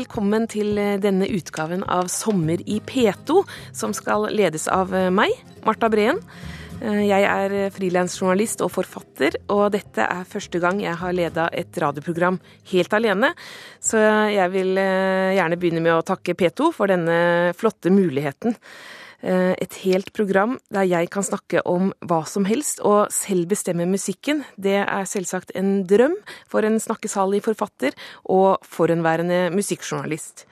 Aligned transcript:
velkommen 0.00 0.46
til 0.48 0.78
denne 1.02 1.26
utgaven 1.28 1.82
av 1.84 2.08
Sommer 2.08 2.62
i 2.64 2.78
P2, 2.80 3.42
som 3.76 3.92
skal 3.96 4.30
ledes 4.32 4.64
av 4.72 4.94
meg, 5.12 5.34
Marta 5.66 5.90
Breen. 5.92 6.22
Jeg 6.80 7.26
er 7.28 7.54
frilansjournalist 7.74 8.62
og 8.64 8.70
forfatter, 8.72 9.36
og 9.52 9.66
dette 9.74 10.06
er 10.06 10.28
første 10.30 10.62
gang 10.62 10.80
jeg 10.80 10.96
har 11.02 11.12
leda 11.16 11.50
et 11.52 11.76
radioprogram 11.82 12.38
helt 12.72 12.96
alene. 12.96 13.34
Så 13.84 14.00
jeg 14.32 14.48
vil 14.54 14.80
gjerne 14.80 15.60
begynne 15.60 15.84
med 15.84 15.98
å 15.98 16.06
takke 16.06 16.36
P2 16.38 16.70
for 16.78 16.88
denne 16.88 17.52
flotte 17.58 17.92
muligheten. 17.92 18.56
Eh, 19.20 19.52
et 19.60 19.74
helt 19.84 20.12
program 20.16 20.56
der 20.72 20.86
jeg 20.88 21.10
kan 21.12 21.24
snakke 21.24 21.60
om 21.68 21.90
hva 22.00 22.22
som 22.24 22.46
helst 22.48 22.80
og 22.80 23.12
selv 23.12 23.50
bestemme 23.50 23.84
musikken. 23.88 24.44
Det 24.56 24.78
er 24.80 25.08
selvsagt 25.08 25.52
en 25.54 25.82
drøm 25.84 26.16
for 26.48 26.64
en 26.64 26.80
snakkesalig 26.80 27.42
forfatter 27.44 27.96
og 28.24 28.64
forhenværende 28.64 29.50
musikkjournalist. 29.52 30.46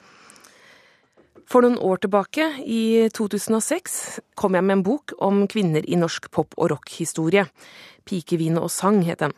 For 1.49 1.65
noen 1.65 1.79
år 1.81 2.03
tilbake, 2.03 2.45
i 2.69 3.09
2006, 3.17 4.21
kom 4.37 4.53
jeg 4.53 4.67
med 4.69 4.77
en 4.77 4.85
bok 4.85 5.15
om 5.25 5.47
kvinner 5.49 5.81
i 5.89 5.97
norsk 5.97 6.29
pop- 6.29 6.53
og 6.59 6.75
rockhistorie. 6.75 7.47
Pike, 8.05 8.37
vin 8.37 8.61
og 8.61 8.69
sang 8.69 9.01
het 9.09 9.25
den. 9.25 9.33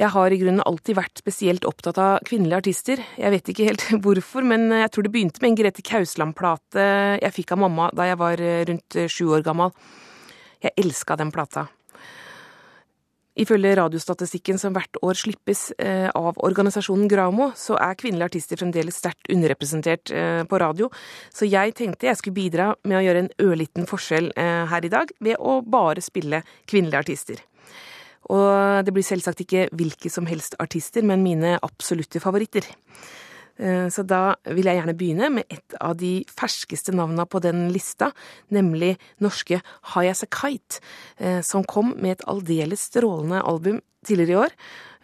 Jeg 0.00 0.08
har 0.08 0.32
i 0.32 0.38
grunnen 0.40 0.64
alltid 0.64 0.96
vært 0.96 1.20
spesielt 1.20 1.66
opptatt 1.68 1.98
av 2.00 2.22
kvinnelige 2.24 2.62
artister. 2.62 3.02
Jeg 3.20 3.32
vet 3.34 3.50
ikke 3.52 3.66
helt 3.66 3.84
hvorfor, 4.04 4.46
men 4.46 4.70
jeg 4.72 4.88
tror 4.92 5.04
det 5.04 5.12
begynte 5.12 5.42
med 5.44 5.52
en 5.52 5.58
Grete 5.60 5.84
Kausland-plate 5.84 6.86
jeg 7.20 7.36
fikk 7.36 7.52
av 7.52 7.60
mamma 7.66 7.90
da 7.92 8.08
jeg 8.08 8.20
var 8.22 8.40
eh, 8.40 8.62
rundt 8.70 8.96
eh, 8.96 9.10
sju 9.12 9.26
år 9.36 9.44
gammel. 9.44 9.74
Jeg 10.64 10.72
elska 10.80 11.18
den 11.20 11.32
plata. 11.34 11.66
Ifølge 13.42 13.74
radiostatistikken 13.76 14.58
som 14.60 14.74
hvert 14.76 14.96
år 15.04 15.16
slippes 15.16 15.70
eh, 15.80 16.08
av 16.08 16.40
organisasjonen 16.40 17.08
Gramo, 17.12 17.50
så 17.56 17.76
er 17.76 17.96
kvinnelige 18.00 18.32
artister 18.32 18.60
fremdeles 18.60 18.96
sterkt 19.00 19.28
underrepresentert 19.32 20.12
på 20.48 20.60
radio, 20.60 20.88
så 21.32 21.48
jeg 21.48 21.76
tenkte 21.76 22.08
jeg 22.08 22.20
skulle 22.20 22.40
bidra 22.40 22.72
med 22.84 23.00
å 23.00 23.04
gjøre 23.04 23.26
en 23.26 23.32
ørliten 23.44 23.88
forskjell 23.88 24.32
her 24.36 24.84
i 24.84 24.92
dag 24.92 25.12
ved 25.20 25.40
å 25.40 25.60
bare 25.64 26.04
spille 26.04 26.44
kvinnelige 26.64 27.04
artister. 27.04 27.48
Og 28.30 28.84
det 28.86 28.94
blir 28.94 29.06
selvsagt 29.06 29.42
ikke 29.42 29.66
hvilke 29.74 30.10
som 30.12 30.28
helst 30.30 30.54
artister, 30.62 31.02
men 31.02 31.24
mine 31.24 31.56
absolutte 31.62 32.22
favoritter. 32.22 32.68
Eh, 33.62 33.88
så 33.92 34.04
da 34.08 34.34
vil 34.48 34.66
jeg 34.68 34.78
gjerne 34.78 34.96
begynne 34.96 35.28
med 35.36 35.52
et 35.52 35.76
av 35.80 35.94
de 36.00 36.22
ferskeste 36.30 36.94
navna 36.96 37.26
på 37.28 37.42
den 37.44 37.66
lista, 37.74 38.10
nemlig 38.54 38.94
norske 39.22 39.60
High 39.92 40.12
As 40.12 40.24
A 40.24 40.30
Kite, 40.32 40.80
eh, 41.18 41.40
som 41.44 41.64
kom 41.64 41.94
med 41.98 42.18
et 42.18 42.26
aldeles 42.30 42.88
strålende 42.88 43.42
album 43.42 43.80
tidligere 44.06 44.32
i 44.32 44.40
år. 44.46 44.56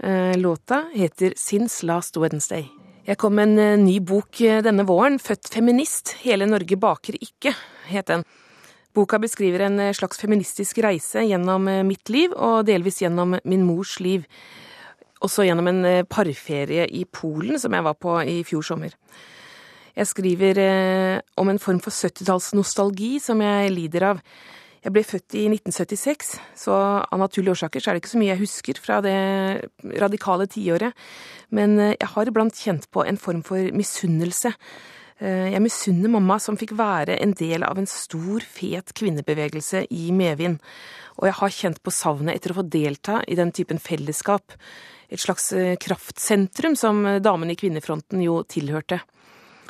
Eh, 0.03 0.35
låta 0.39 0.87
heter 0.95 1.35
Since 1.37 1.87
Last 1.87 2.17
Wednesday. 2.17 2.69
Jeg 3.07 3.17
kom 3.17 3.35
med 3.35 3.59
en 3.59 3.85
ny 3.87 4.01
bok 4.01 4.37
denne 4.37 4.85
våren, 4.85 5.19
Født 5.19 5.49
feminist, 5.49 6.13
Hele 6.21 6.45
Norge 6.45 6.77
baker 6.77 7.17
ikke, 7.17 7.55
het 7.89 8.07
den. 8.07 8.25
Boka 8.97 9.19
beskriver 9.21 9.67
en 9.67 9.79
eh, 9.83 9.95
slags 9.97 10.21
feministisk 10.21 10.81
reise 10.85 11.25
gjennom 11.27 11.69
eh, 11.69 11.85
mitt 11.87 12.09
liv, 12.13 12.33
og 12.35 12.67
delvis 12.69 13.03
gjennom 13.03 13.37
min 13.45 13.67
mors 13.67 13.99
liv. 14.01 14.25
Også 15.25 15.45
gjennom 15.47 15.69
en 15.71 15.83
eh, 15.87 16.05
parferie 16.09 16.87
i 16.89 17.05
Polen 17.05 17.61
som 17.61 17.75
jeg 17.75 17.85
var 17.85 17.99
på 18.01 18.17
i 18.25 18.41
fjor 18.49 18.65
sommer. 18.65 18.95
Jeg 19.99 20.07
skriver 20.07 20.59
om 21.43 21.49
en 21.51 21.59
form 21.59 21.81
for 21.83 21.91
70-tallsnostalgi 21.91 23.17
som 23.19 23.41
jeg 23.43 23.73
lider 23.73 24.05
av. 24.13 24.21
Jeg 24.85 24.95
ble 24.95 25.03
født 25.03 25.35
i 25.35 25.49
1976, 25.51 26.29
så 26.55 26.77
av 27.03 27.19
naturlige 27.19 27.57
årsaker 27.57 27.83
så 27.83 27.91
er 27.91 27.97
det 27.97 28.05
ikke 28.05 28.13
så 28.13 28.21
mye 28.21 28.31
jeg 28.31 28.43
husker 28.45 28.79
fra 28.79 29.01
det 29.03 29.17
radikale 29.99 30.47
tiåret. 30.47 30.95
Men 31.51 31.75
jeg 31.97 32.13
har 32.13 32.31
iblant 32.31 32.63
kjent 32.63 32.87
på 32.95 33.03
en 33.11 33.19
form 33.19 33.43
for 33.43 33.75
misunnelse 33.75 34.55
jeg 35.19 35.63
misunner 35.65 36.13
mamma 36.13 36.37
som 36.39 36.55
fikk 36.55 36.77
være 36.79 37.17
en 37.19 37.33
del 37.35 37.65
av 37.67 37.81
en 37.81 37.89
stor, 37.91 38.45
fet 38.47 38.93
kvinnebevegelse 38.95 39.85
i 39.91 40.13
medvind, 40.15 40.61
og 41.19 41.27
jeg 41.27 41.37
har 41.41 41.55
kjent 41.57 41.83
på 41.83 41.95
savnet 41.95 42.39
etter 42.39 42.55
å 42.55 42.61
få 42.61 42.65
delta 42.71 43.19
i 43.27 43.35
den 43.39 43.51
typen 43.51 43.83
fellesskap, 43.83 44.55
et 45.09 45.19
slags 45.19 45.51
eh, 45.57 45.75
kraftsentrum 45.81 46.77
som 46.79 47.03
damene 47.25 47.57
i 47.57 47.59
kvinnefronten 47.59 48.23
jo 48.23 48.43
tilhørte. 48.47 49.01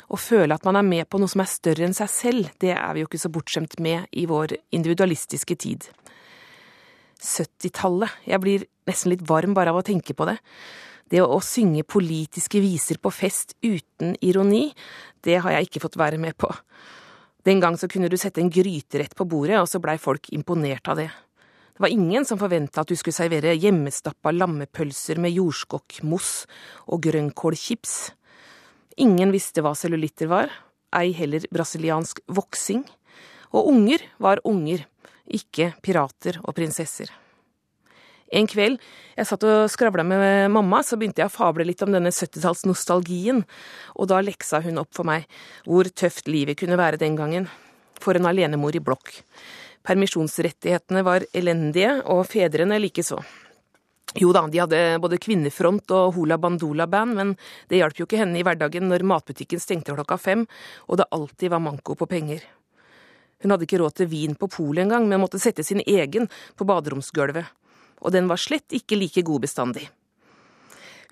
Å 0.09 0.17
føle 0.17 0.55
at 0.57 0.65
man 0.65 0.79
er 0.79 0.85
med 0.85 1.09
på 1.09 1.19
noe 1.21 1.29
som 1.29 1.43
er 1.43 1.49
større 1.49 1.85
enn 1.85 1.95
seg 1.97 2.09
selv, 2.09 2.51
det 2.61 2.73
er 2.73 2.93
vi 2.95 3.03
jo 3.03 3.09
ikke 3.09 3.21
så 3.21 3.29
bortskjemt 3.33 3.77
med 3.83 4.09
i 4.17 4.25
vår 4.29 4.55
individualistiske 4.73 5.57
tid. 5.61 5.85
70-tallet, 7.19 8.15
jeg 8.25 8.41
blir 8.41 8.65
nesten 8.89 9.13
litt 9.13 9.25
varm 9.27 9.53
bare 9.53 9.73
av 9.73 9.81
å 9.81 9.85
tenke 9.85 10.15
på 10.17 10.25
det. 10.29 10.39
Det 11.09 11.21
å 11.21 11.39
synge 11.41 11.85
politiske 11.89 12.61
viser 12.61 12.99
på 13.01 13.11
fest 13.13 13.55
uten 13.65 14.15
ironi, 14.25 14.69
det 15.25 15.39
har 15.43 15.55
jeg 15.55 15.69
ikke 15.69 15.81
fått 15.85 15.97
være 15.99 16.19
med 16.21 16.37
på. 16.39 16.49
Den 17.47 17.61
gang 17.63 17.77
så 17.79 17.87
kunne 17.91 18.09
du 18.11 18.17
sette 18.19 18.41
en 18.43 18.51
gryterett 18.51 19.15
på 19.15 19.27
bordet, 19.29 19.57
og 19.61 19.67
så 19.71 19.81
blei 19.81 19.97
folk 20.01 20.29
imponert 20.35 20.89
av 20.91 20.99
det. 20.99 21.09
Det 21.79 21.85
var 21.85 21.93
ingen 21.95 22.25
som 22.27 22.39
forventa 22.39 22.83
at 22.83 22.91
du 22.91 22.97
skulle 22.99 23.15
servere 23.15 23.55
hjemmestappa 23.55 24.33
lammepølser 24.35 25.21
med 25.23 25.31
jordskokkmos 25.37 26.33
og 26.91 27.05
grønnkålchips. 27.05 27.93
Ingen 28.99 29.31
visste 29.31 29.63
hva 29.63 29.71
cellulitter 29.79 30.27
var, 30.27 30.51
ei 30.91 31.13
heller 31.15 31.45
brasiliansk 31.53 32.19
voksing. 32.27 32.83
Og 33.55 33.71
unger 33.71 34.03
var 34.21 34.43
unger, 34.43 34.83
ikke 35.25 35.71
pirater 35.81 36.41
og 36.43 36.57
prinsesser. 36.59 37.07
En 38.29 38.47
kveld 38.49 38.77
jeg 39.19 39.27
satt 39.27 39.43
og 39.43 39.71
skravla 39.73 40.05
med 40.07 40.51
mamma, 40.53 40.79
så 40.85 40.95
begynte 40.95 41.23
jeg 41.23 41.27
å 41.27 41.33
fable 41.33 41.65
litt 41.67 41.81
om 41.83 41.91
denne 41.91 42.11
70-tallsnostalgien, 42.13 43.41
og 43.99 44.07
da 44.07 44.21
leksa 44.23 44.61
hun 44.63 44.79
opp 44.79 44.93
for 44.95 45.07
meg 45.09 45.25
hvor 45.65 45.89
tøft 45.91 46.29
livet 46.31 46.59
kunne 46.61 46.77
være 46.79 47.01
den 47.01 47.17
gangen. 47.19 47.49
For 47.99 48.15
en 48.15 48.29
alenemor 48.29 48.77
i 48.77 48.83
blokk. 48.83 49.11
Permisjonsrettighetene 49.83 51.03
var 51.03 51.25
elendige, 51.35 51.97
og 52.07 52.29
fedrene 52.31 52.79
likeså. 52.79 53.19
Jo 54.17 54.31
da, 54.33 54.45
de 54.47 54.61
hadde 54.61 54.79
både 55.03 55.19
Kvinnefront 55.21 55.91
og 55.93 56.15
Hula 56.15 56.39
Bandola-band, 56.41 57.17
men 57.19 57.35
det 57.69 57.81
hjalp 57.81 57.99
jo 57.99 58.07
ikke 58.07 58.23
henne 58.23 58.39
i 58.39 58.45
hverdagen 58.45 58.87
når 58.89 59.05
matbutikken 59.09 59.61
stengte 59.61 59.93
klokka 59.97 60.17
fem, 60.17 60.47
og 60.87 61.01
det 61.01 61.11
alltid 61.13 61.51
var 61.51 61.65
manko 61.65 61.97
på 61.99 62.07
penger. 62.09 62.47
Hun 63.43 63.53
hadde 63.53 63.67
ikke 63.67 63.83
råd 63.83 63.99
til 63.99 64.09
vin 64.11 64.39
på 64.39 64.49
polet 64.51 64.87
engang, 64.87 65.11
men 65.11 65.21
måtte 65.21 65.39
sette 65.43 65.63
sin 65.67 65.83
egen 65.85 66.31
på 66.55 66.67
baderomsgulvet 66.67 67.51
og 67.99 68.13
den 68.15 68.29
var 68.29 68.41
slett 68.41 68.75
ikke 68.75 68.99
like 68.99 69.23
god 69.27 69.47
bestandig. 69.47 69.89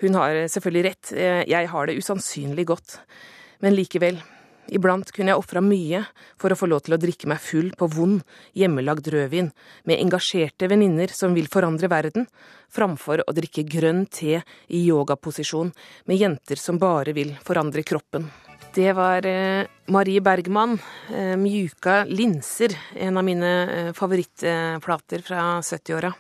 Hun 0.02 0.14
har 0.14 0.44
selvfølgelig 0.46 0.86
rett, 0.86 1.12
eh, 1.14 1.44
jeg 1.50 1.70
har 1.72 1.88
det 1.88 1.98
usannsynlig 1.98 2.68
godt, 2.70 3.00
men 3.66 3.74
likevel, 3.74 4.20
iblant 4.70 5.09
kunne 5.12 5.31
jeg 5.34 5.42
ofra 5.42 5.62
mye 5.64 6.03
for 6.38 6.53
å 6.53 6.58
få 6.59 6.70
lov 6.70 6.84
til 6.86 6.94
å 6.94 7.00
drikke 7.02 7.25
meg 7.31 7.42
full 7.42 7.72
på 7.74 7.88
vond, 7.90 8.22
hjemmelagd 8.53 9.09
rødvin 9.09 9.50
med 9.90 9.98
engasjerte 9.98 10.70
venninner 10.70 11.09
som 11.09 11.34
vil 11.34 11.50
forandre 11.50 11.90
verden, 11.90 12.28
framfor 12.70 13.24
å 13.25 13.34
drikke 13.34 13.66
grønn 13.66 14.06
te 14.06 14.44
i 14.69 14.84
yogaposisjon 14.86 15.74
med 16.06 16.22
jenter 16.22 16.62
som 16.62 16.78
bare 16.78 17.16
vil 17.18 17.34
forandre 17.42 17.81
kroppen. 17.81 18.30
Det 18.78 18.94
var 18.94 19.25
eh, 19.25 19.66
Marie 19.90 20.22
Bergman, 20.22 20.78
eh, 21.09 21.34
'Mjuka 21.34 22.06
linser', 22.06 22.78
en 22.94 23.18
av 23.18 23.25
mine 23.25 23.92
favorittplater 23.98 25.25
fra 25.25 25.57
70-åra. 25.66 26.13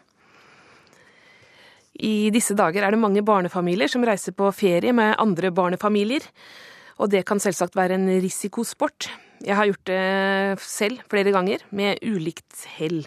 I 1.97 2.29
disse 2.33 2.53
dager 2.57 2.85
er 2.85 2.93
det 2.93 3.01
mange 3.01 3.23
barnefamilier 3.25 3.89
som 3.89 4.05
reiser 4.05 4.35
på 4.37 4.51
ferie 4.53 4.93
med 4.93 5.15
andre 5.17 5.49
barnefamilier, 5.55 6.25
og 7.01 7.09
det 7.09 7.23
kan 7.25 7.41
selvsagt 7.41 7.77
være 7.77 7.97
en 7.97 8.09
risikosport. 8.21 9.09
Jeg 9.45 9.57
har 9.57 9.67
gjort 9.69 9.85
det 9.89 10.61
selv 10.61 11.01
flere 11.09 11.33
ganger, 11.33 11.61
med 11.69 12.01
ulikt 12.05 12.65
hell. 12.77 13.03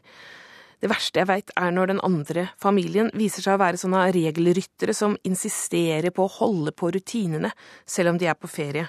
Det 0.81 0.89
verste 0.91 1.21
jeg 1.21 1.29
veit 1.29 1.51
er 1.61 1.75
når 1.75 1.91
den 1.91 2.03
andre 2.07 2.47
familien 2.59 3.11
viser 3.15 3.45
seg 3.45 3.59
å 3.59 3.63
være 3.63 3.79
sånne 3.79 4.07
regelryttere 4.17 4.95
som 4.97 5.19
insisterer 5.29 6.15
på 6.15 6.25
å 6.25 6.35
holde 6.39 6.73
på 6.73 6.91
rutinene 6.95 7.51
selv 7.85 8.15
om 8.15 8.21
de 8.21 8.31
er 8.31 8.39
på 8.39 8.49
ferie. 8.51 8.87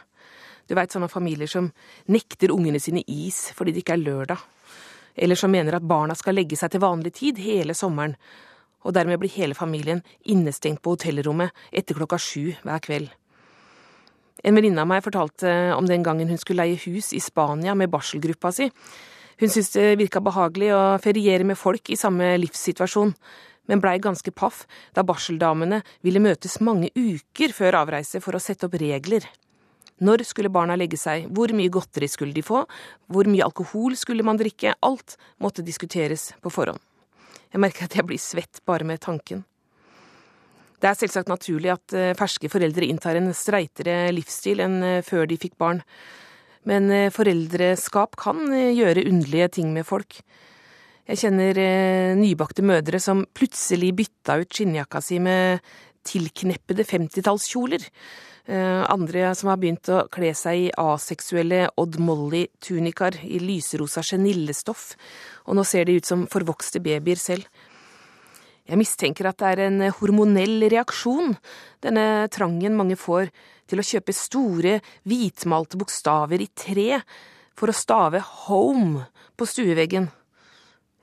Du 0.70 0.78
veit 0.78 0.94
sånne 0.94 1.12
familier 1.12 1.50
som 1.52 1.68
nekter 2.08 2.54
ungene 2.56 2.80
sine 2.80 3.04
is 3.12 3.50
fordi 3.58 3.74
det 3.76 3.84
ikke 3.84 3.98
er 3.98 4.06
lørdag, 4.06 4.46
eller 5.20 5.36
som 5.36 5.52
mener 5.52 5.76
at 5.76 5.86
barna 5.86 6.16
skal 6.16 6.38
legge 6.38 6.56
seg 6.56 6.72
til 6.72 6.86
vanlig 6.86 7.12
tid 7.18 7.42
hele 7.44 7.76
sommeren, 7.76 8.16
og 8.82 8.96
dermed 8.96 9.22
blir 9.22 9.34
hele 9.36 9.58
familien 9.58 10.04
innestengt 10.24 10.82
på 10.82 10.96
hotellrommet 10.96 11.52
etter 11.72 11.98
klokka 11.98 12.20
sju 12.22 12.54
hver 12.64 12.84
kveld. 12.84 13.10
En 14.44 14.58
venninne 14.58 14.82
av 14.82 14.90
meg 14.90 15.04
fortalte 15.06 15.52
om 15.76 15.86
den 15.86 16.04
gangen 16.06 16.30
hun 16.32 16.40
skulle 16.42 16.66
leie 16.66 16.80
hus 16.88 17.12
i 17.14 17.22
Spania 17.22 17.76
med 17.78 17.92
barselgruppa 17.94 18.52
si. 18.56 18.72
Hun 19.42 19.50
syntes 19.50 19.74
det 19.76 20.00
virka 20.02 20.22
behagelig 20.22 20.72
å 20.74 20.82
feriere 21.02 21.46
med 21.46 21.58
folk 21.58 21.90
i 21.94 21.98
samme 21.98 22.34
livssituasjon, 22.42 23.14
men 23.70 23.82
blei 23.82 24.00
ganske 24.02 24.34
paff 24.34 24.66
da 24.98 25.06
barseldamene 25.06 25.82
ville 26.06 26.22
møtes 26.24 26.60
mange 26.62 26.90
uker 26.98 27.54
før 27.54 27.80
avreise 27.84 28.22
for 28.24 28.38
å 28.38 28.42
sette 28.42 28.68
opp 28.68 28.78
regler. 28.82 29.26
Når 30.02 30.26
skulle 30.26 30.50
barna 30.50 30.74
legge 30.78 30.98
seg, 30.98 31.28
hvor 31.30 31.54
mye 31.54 31.70
godteri 31.70 32.10
skulle 32.10 32.34
de 32.34 32.42
få, 32.42 32.64
hvor 33.06 33.30
mye 33.30 33.46
alkohol 33.46 33.94
skulle 33.98 34.26
man 34.26 34.40
drikke, 34.42 34.74
alt 34.82 35.18
måtte 35.38 35.66
diskuteres 35.66 36.32
på 36.42 36.50
forhånd. 36.50 36.82
Jeg 37.52 37.60
merker 37.60 37.88
at 37.88 37.96
jeg 37.98 38.08
blir 38.08 38.22
svett 38.22 38.62
bare 38.68 38.88
med 38.88 39.02
tanken. 39.04 39.44
Det 40.82 40.90
er 40.90 40.98
selvsagt 40.98 41.30
naturlig 41.30 41.70
at 41.76 41.94
eh, 41.94 42.16
ferske 42.18 42.50
foreldre 42.50 42.88
inntar 42.90 43.20
en 43.20 43.30
streitere 43.38 44.10
livsstil 44.16 44.64
enn 44.64 44.80
eh, 44.82 45.04
før 45.06 45.28
de 45.30 45.38
fikk 45.38 45.54
barn, 45.62 45.84
men 46.66 46.90
eh, 46.96 47.12
foreldreskap 47.14 48.18
kan 48.20 48.48
gjøre 48.50 49.06
underlige 49.06 49.52
ting 49.60 49.70
med 49.76 49.86
folk. 49.86 50.22
Jeg 51.12 51.20
kjenner 51.26 51.58
nybakte 52.16 52.64
mødre 52.64 53.00
som 53.02 53.26
plutselig 53.36 53.90
bytta 53.98 54.38
ut 54.40 54.54
skinnjakka 54.54 55.02
si 55.04 55.18
med 55.20 55.60
tilkneppede 56.08 56.86
femtitallskjoler. 56.88 57.84
Andre 58.50 59.36
som 59.38 59.52
har 59.52 59.60
begynt 59.62 59.90
å 59.94 60.08
kle 60.12 60.32
seg 60.36 60.64
i 60.64 60.72
aseksuelle 60.82 61.68
Odd 61.78 62.00
Molly-tunikaer 62.02 63.20
i 63.28 63.38
lyserosa 63.44 64.02
genillestoff, 64.02 64.96
og 65.46 65.60
nå 65.60 65.66
ser 65.68 65.86
de 65.86 66.00
ut 66.00 66.10
som 66.10 66.26
forvokste 66.32 66.82
babyer 66.82 67.22
selv. 67.22 67.46
Jeg 68.66 68.80
mistenker 68.80 69.28
at 69.30 69.40
det 69.42 69.52
er 69.52 69.64
en 69.66 69.82
hormonell 69.98 70.64
reaksjon, 70.72 71.36
denne 71.84 72.30
trangen 72.34 72.78
mange 72.78 72.98
får 72.98 73.30
til 73.70 73.82
å 73.82 73.86
kjøpe 73.86 74.16
store, 74.16 74.78
hvitmalte 75.08 75.80
bokstaver 75.82 76.42
i 76.44 76.50
tre 76.56 77.02
for 77.58 77.72
å 77.72 77.76
stave 77.76 78.22
home 78.48 79.06
på 79.38 79.48
stueveggen, 79.50 80.08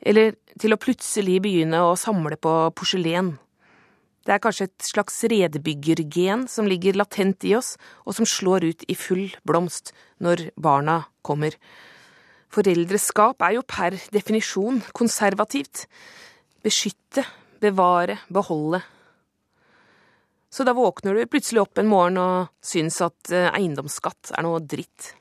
eller 0.01 0.39
til 0.59 0.75
å 0.75 0.81
plutselig 0.81 1.39
begynne 1.45 1.83
å 1.87 1.97
samle 1.99 2.39
på 2.41 2.55
porselen. 2.79 3.37
Det 4.29 4.35
er 4.35 4.43
kanskje 4.45 4.67
et 4.69 4.85
slags 4.85 5.23
redbyggergen 5.33 6.43
som 6.53 6.67
ligger 6.69 6.99
latent 7.01 7.47
i 7.49 7.55
oss, 7.57 7.79
og 8.05 8.13
som 8.19 8.27
slår 8.29 8.67
ut 8.69 8.83
i 8.85 8.97
full 8.99 9.31
blomst 9.49 9.95
når 10.21 10.51
barna 10.61 10.99
kommer. 11.25 11.55
Foreldreskap 12.53 13.41
er 13.47 13.55
jo 13.57 13.63
per 13.65 13.97
definisjon 14.13 14.83
konservativt. 14.93 15.87
Beskytte, 16.61 17.25
bevare, 17.65 18.19
beholde. 18.29 18.83
Så 20.53 20.65
da 20.69 20.75
våkner 20.77 21.17
du 21.17 21.25
plutselig 21.33 21.63
opp 21.63 21.81
en 21.81 21.89
morgen 21.89 22.21
og 22.21 22.53
syns 22.65 23.01
at 23.05 23.33
eh, 23.33 23.49
eiendomsskatt 23.49 24.35
er 24.37 24.45
noe 24.45 24.61
dritt. 24.61 25.15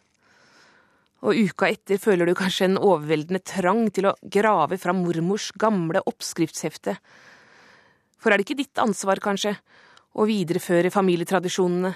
Og 1.23 1.39
uka 1.47 1.71
etter 1.71 1.99
føler 1.99 2.27
du 2.27 2.35
kanskje 2.35 2.67
en 2.67 2.77
overveldende 2.79 3.39
trang 3.47 3.87
til 3.95 4.11
å 4.11 4.15
grave 4.35 4.75
fra 4.79 4.95
mormors 4.95 5.53
gamle 5.55 6.03
oppskriftshefte. 6.11 6.97
For 8.17 8.33
er 8.33 8.39
det 8.39 8.47
ikke 8.47 8.61
ditt 8.63 8.81
ansvar, 8.81 9.21
kanskje, 9.23 9.55
å 10.17 10.25
videreføre 10.27 10.91
familietradisjonene? 10.93 11.93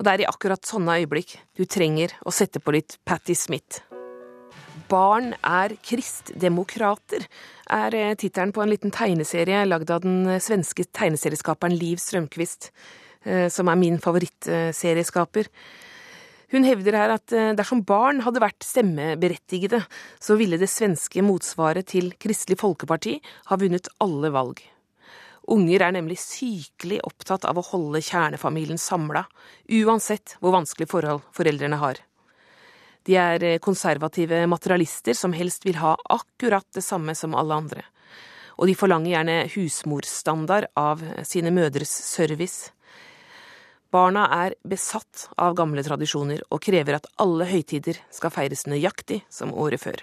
Og 0.00 0.06
det 0.06 0.12
er 0.12 0.22
i 0.24 0.30
akkurat 0.30 0.64
sånne 0.64 0.96
øyeblikk 1.02 1.36
du 1.58 1.66
trenger 1.68 2.14
å 2.24 2.32
sette 2.32 2.62
på 2.62 2.72
litt 2.72 2.96
Patti 3.04 3.36
Smith. 3.36 3.82
Barn 4.90 5.34
er 5.46 5.76
kristdemokrater, 5.86 7.26
er 7.70 7.94
eh, 7.94 8.14
tittelen 8.18 8.50
på 8.54 8.64
en 8.64 8.72
liten 8.72 8.90
tegneserie 8.94 9.60
lagd 9.68 9.92
av 9.94 10.02
den 10.02 10.24
svenske 10.42 10.88
tegneserieskaperen 10.88 11.76
Liv 11.78 12.00
Strømquist, 12.02 12.70
eh, 13.22 13.46
som 13.52 13.70
er 13.70 13.78
min 13.78 14.00
favorittserieskaper. 14.02 15.52
Hun 16.50 16.66
hevder 16.66 16.96
her 16.98 17.14
at 17.14 17.30
dersom 17.54 17.84
barn 17.86 18.24
hadde 18.24 18.42
vært 18.42 18.66
stemmeberettigede, 18.66 19.84
så 20.18 20.34
ville 20.40 20.58
det 20.58 20.70
svenske 20.72 21.22
motsvaret 21.22 21.86
til 21.92 22.10
Kristelig 22.18 22.58
Folkeparti 22.58 23.20
ha 23.52 23.58
vunnet 23.60 23.86
alle 24.02 24.32
valg. 24.34 24.58
Unger 25.50 25.82
er 25.82 25.94
nemlig 25.96 26.18
sykelig 26.22 27.00
opptatt 27.06 27.46
av 27.48 27.58
å 27.58 27.64
holde 27.72 28.02
kjernefamilien 28.04 28.78
samla, 28.78 29.24
uansett 29.80 30.36
hvor 30.38 30.54
vanskelig 30.54 30.90
forhold 30.90 31.24
foreldrene 31.34 31.80
har. 31.80 31.98
De 33.08 33.16
er 33.16 33.44
eh, 33.46 33.60
konservative 33.62 34.44
materialister 34.50 35.16
som 35.16 35.34
helst 35.34 35.64
vil 35.66 35.80
ha 35.80 35.96
akkurat 36.12 36.66
det 36.76 36.84
samme 36.84 37.16
som 37.18 37.34
alle 37.34 37.56
andre. 37.56 37.86
Og 38.60 38.68
de 38.68 38.76
forlanger 38.76 39.14
gjerne 39.14 39.36
husmorstandard 39.54 40.68
av 40.78 41.02
sine 41.24 41.50
mødres 41.54 41.90
service. 41.90 42.74
Barna 43.90 44.28
er 44.44 44.54
besatt 44.62 45.26
av 45.34 45.56
gamle 45.58 45.82
tradisjoner 45.82 46.44
og 46.46 46.62
krever 46.62 47.00
at 47.00 47.08
alle 47.18 47.48
høytider 47.50 47.98
skal 48.14 48.30
feires 48.30 48.68
nøyaktig 48.70 49.24
som 49.32 49.50
året 49.50 49.82
før. 49.82 49.98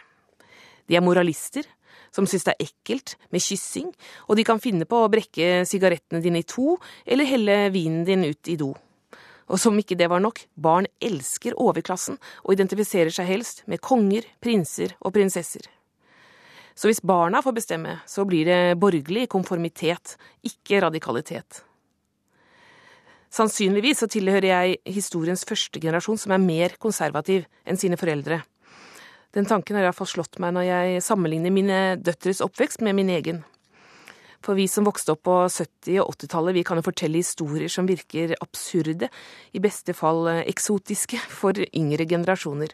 De 0.87 0.97
er 0.99 1.03
moralister 1.03 1.67
som 2.11 2.27
synes 2.27 2.43
det 2.47 2.55
er 2.55 2.67
ekkelt 2.67 3.15
med 3.31 3.43
kyssing, 3.43 3.91
og 4.27 4.35
de 4.39 4.45
kan 4.47 4.59
finne 4.63 4.87
på 4.89 4.99
å 5.03 5.11
brekke 5.11 5.63
sigarettene 5.67 6.21
dine 6.23 6.41
i 6.41 6.47
to 6.47 6.75
eller 7.05 7.27
helle 7.29 7.57
vinen 7.75 8.03
din 8.07 8.25
ut 8.27 8.51
i 8.51 8.57
do. 8.59 8.73
Og 9.47 9.61
som 9.61 9.77
ikke 9.79 9.95
det 9.95 10.09
var 10.11 10.19
nok, 10.23 10.41
barn 10.59 10.89
elsker 10.99 11.55
overklassen 11.55 12.17
og 12.43 12.55
identifiserer 12.57 13.13
seg 13.13 13.29
helst 13.29 13.63
med 13.71 13.79
konger, 13.83 14.27
prinser 14.43 14.97
og 14.99 15.15
prinsesser. 15.15 15.63
Så 16.77 16.91
hvis 16.91 17.01
barna 17.01 17.39
får 17.41 17.55
bestemme, 17.55 17.95
så 18.05 18.27
blir 18.27 18.45
det 18.45 18.77
borgerlig 18.81 19.29
konformitet, 19.31 20.17
ikke 20.45 20.83
radikalitet. 20.83 21.63
Sannsynligvis 23.37 23.99
så 24.01 24.07
tilhører 24.09 24.47
jeg 24.49 24.77
historiens 24.97 25.43
første 25.45 25.81
generasjon 25.81 26.17
som 26.17 26.33
er 26.33 26.41
mer 26.41 26.73
konservativ 26.81 27.45
enn 27.69 27.77
sine 27.77 27.99
foreldre. 27.99 28.39
Den 29.35 29.45
tanken 29.45 29.77
har 29.77 29.85
iallfall 29.85 30.09
slått 30.09 30.39
meg 30.41 30.55
når 30.55 30.65
jeg 30.65 31.03
sammenligner 31.05 31.53
mine 31.53 31.77
døtres 32.01 32.41
oppvekst 32.41 32.81
med 32.85 32.97
min 32.97 33.11
egen. 33.13 33.43
For 34.41 34.57
vi 34.57 34.65
som 34.71 34.87
vokste 34.87 35.13
opp 35.13 35.23
på 35.27 35.35
70- 35.49 35.99
og 36.01 36.15
80-tallet, 36.15 36.55
vi 36.55 36.63
kan 36.65 36.79
jo 36.79 36.85
fortelle 36.85 37.21
historier 37.21 37.69
som 37.73 37.89
virker 37.89 38.35
absurde, 38.41 39.09
i 39.53 39.61
beste 39.61 39.93
fall 39.97 40.29
eh, 40.31 40.43
eksotiske, 40.49 41.19
for 41.41 41.57
yngre 41.67 42.05
generasjoner. 42.09 42.73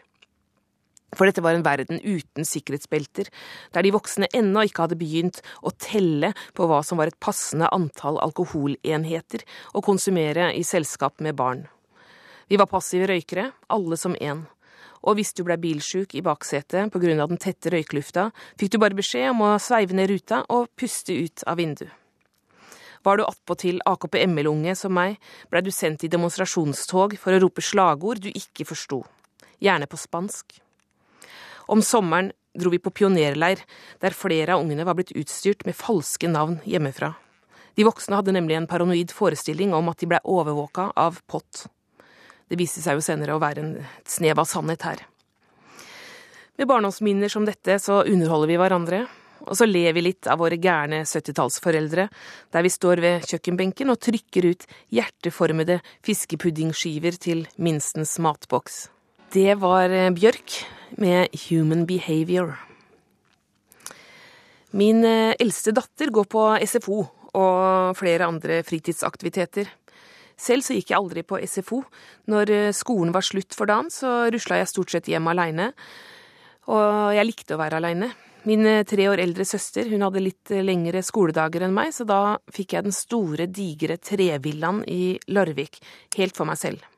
For 1.14 1.28
dette 1.28 1.44
var 1.44 1.56
en 1.56 1.66
verden 1.66 2.00
uten 2.02 2.46
sikkerhetsbelter, 2.48 3.30
der 3.74 3.86
de 3.86 3.94
voksne 3.94 4.30
ennå 4.34 4.66
ikke 4.68 4.86
hadde 4.86 4.98
begynt 5.00 5.42
å 5.62 5.72
telle 5.74 6.34
på 6.56 6.68
hva 6.70 6.82
som 6.86 7.00
var 7.00 7.12
et 7.12 7.20
passende 7.22 7.70
antall 7.74 8.20
alkoholenheter 8.24 9.46
å 9.74 9.84
konsumere 9.84 10.52
i 10.54 10.64
selskap 10.66 11.22
med 11.24 11.38
barn. 11.38 11.66
Vi 12.50 12.58
var 12.60 12.68
passive 12.68 13.08
røykere, 13.08 13.50
alle 13.72 13.96
som 13.96 14.18
én 14.20 14.44
og 15.04 15.18
hvis 15.18 15.34
du 15.36 15.44
blei 15.44 15.58
bilsjuk 15.60 16.14
i 16.16 16.22
baksetet 16.24 16.92
på 16.92 17.00
grunn 17.02 17.20
av 17.20 17.28
den 17.28 17.40
tette 17.40 17.72
røyklufta, 17.72 18.30
fikk 18.60 18.72
du 18.72 18.80
bare 18.80 18.96
beskjed 18.96 19.34
om 19.34 19.44
å 19.44 19.50
sveive 19.60 19.96
ned 19.96 20.08
ruta 20.10 20.42
og 20.52 20.70
puste 20.80 21.12
ut 21.12 21.44
av 21.46 21.60
vinduet. 21.60 21.92
Var 23.04 23.20
du 23.20 23.26
attpåtil 23.26 23.82
AKP-ML-unge 23.84 24.72
som 24.80 24.94
meg, 24.96 25.18
blei 25.52 25.60
du 25.60 25.68
sendt 25.74 26.06
i 26.06 26.12
demonstrasjonstog 26.12 27.18
for 27.20 27.36
å 27.36 27.42
rope 27.42 27.60
slagord 27.60 28.22
du 28.24 28.30
ikke 28.32 28.64
forsto, 28.64 29.02
gjerne 29.60 29.88
på 29.90 30.00
spansk. 30.00 30.63
Om 31.66 31.82
sommeren 31.82 32.32
dro 32.58 32.70
vi 32.70 32.78
på 32.78 32.92
pionerleir, 32.94 33.62
der 34.00 34.14
flere 34.14 34.54
av 34.54 34.62
ungene 34.62 34.86
var 34.86 34.96
blitt 34.98 35.14
utstyrt 35.16 35.64
med 35.66 35.76
falske 35.76 36.28
navn 36.30 36.60
hjemmefra. 36.68 37.14
De 37.74 37.86
voksne 37.86 38.20
hadde 38.20 38.34
nemlig 38.36 38.58
en 38.58 38.68
paranoid 38.70 39.10
forestilling 39.10 39.74
om 39.74 39.90
at 39.90 39.98
de 39.98 40.10
blei 40.12 40.20
overvåka 40.22 40.92
av 40.94 41.18
pott. 41.26 41.66
Det 42.46 42.58
viste 42.60 42.84
seg 42.84 42.98
jo 42.98 43.02
senere 43.02 43.34
å 43.34 43.42
være 43.42 43.64
en 43.64 43.74
snev 44.06 44.38
av 44.38 44.46
sannhet 44.46 44.86
her. 44.86 45.02
Med 46.54 46.70
barndomsminner 46.70 47.32
som 47.32 47.46
dette 47.48 47.80
så 47.82 48.04
underholder 48.06 48.52
vi 48.52 48.58
hverandre, 48.60 49.02
og 49.44 49.58
så 49.58 49.66
ler 49.66 49.92
vi 49.96 50.04
litt 50.06 50.28
av 50.30 50.38
våre 50.40 50.56
gærne 50.60 51.02
70-tallsforeldre, 51.02 52.06
der 52.54 52.64
vi 52.64 52.72
står 52.72 53.02
ved 53.02 53.26
kjøkkenbenken 53.28 53.90
og 53.92 54.00
trykker 54.06 54.46
ut 54.52 54.66
hjerteformede 54.94 55.80
fiskepuddingsskiver 56.06 57.18
til 57.20 57.44
minstens 57.58 58.16
matboks. 58.22 58.84
Det 59.34 59.56
var 59.58 59.90
eh, 59.90 60.12
Bjørk 60.14 60.60
med 61.02 61.32
Human 61.48 61.80
Behavior. 61.88 62.52
Min 64.70 65.02
eh, 65.02 65.34
eldste 65.42 65.72
datter 65.74 66.12
går 66.14 66.28
på 66.30 66.44
SFO 66.62 67.00
og 67.34 67.96
flere 67.98 68.28
andre 68.30 68.60
fritidsaktiviteter. 68.62 69.72
Selv 70.38 70.62
så 70.62 70.76
gikk 70.76 70.92
jeg 70.92 71.00
aldri 71.00 71.26
på 71.26 71.40
SFO. 71.50 71.80
Når 72.30 72.54
eh, 72.54 72.70
skolen 72.78 73.10
var 73.16 73.26
slutt 73.26 73.58
for 73.58 73.66
dagen, 73.66 73.90
så 73.90 74.28
rusla 74.30 74.60
jeg 74.60 74.70
stort 74.70 74.94
sett 74.94 75.10
hjem 75.10 75.26
aleine. 75.34 75.72
Og 76.70 77.18
jeg 77.18 77.26
likte 77.32 77.58
å 77.58 77.62
være 77.64 77.82
aleine. 77.82 78.14
Min 78.46 78.68
tre 78.86 79.10
år 79.10 79.24
eldre 79.24 79.48
søster 79.48 79.90
hun 79.90 80.06
hadde 80.06 80.22
litt 80.22 80.52
lengre 80.62 81.02
skoledager 81.02 81.66
enn 81.66 81.74
meg, 81.74 81.90
så 81.96 82.06
da 82.06 82.36
fikk 82.54 82.76
jeg 82.76 82.86
den 82.86 82.94
store, 82.94 83.50
digre 83.50 83.98
trevillaen 83.98 84.84
i 84.86 85.16
Larvik 85.26 85.80
helt 86.20 86.38
for 86.38 86.46
meg 86.46 86.60
selv. 86.60 86.93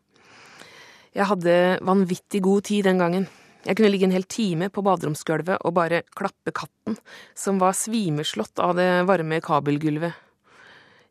Jeg 1.17 1.31
hadde 1.31 1.53
vanvittig 1.81 2.43
god 2.45 2.67
tid 2.69 2.85
den 2.85 2.99
gangen. 3.01 3.25
Jeg 3.65 3.79
kunne 3.79 3.89
ligge 3.89 4.05
en 4.05 4.13
hel 4.13 4.27
time 4.29 4.69
på 4.69 4.83
baderomsgulvet 4.85 5.63
og 5.65 5.73
bare 5.79 6.03
klappe 6.13 6.53
katten, 6.53 6.99
som 7.35 7.57
var 7.63 7.73
svimeslått 7.75 8.61
av 8.61 8.75
det 8.77 8.91
varme 9.09 9.41
kabelgulvet. 9.41 10.13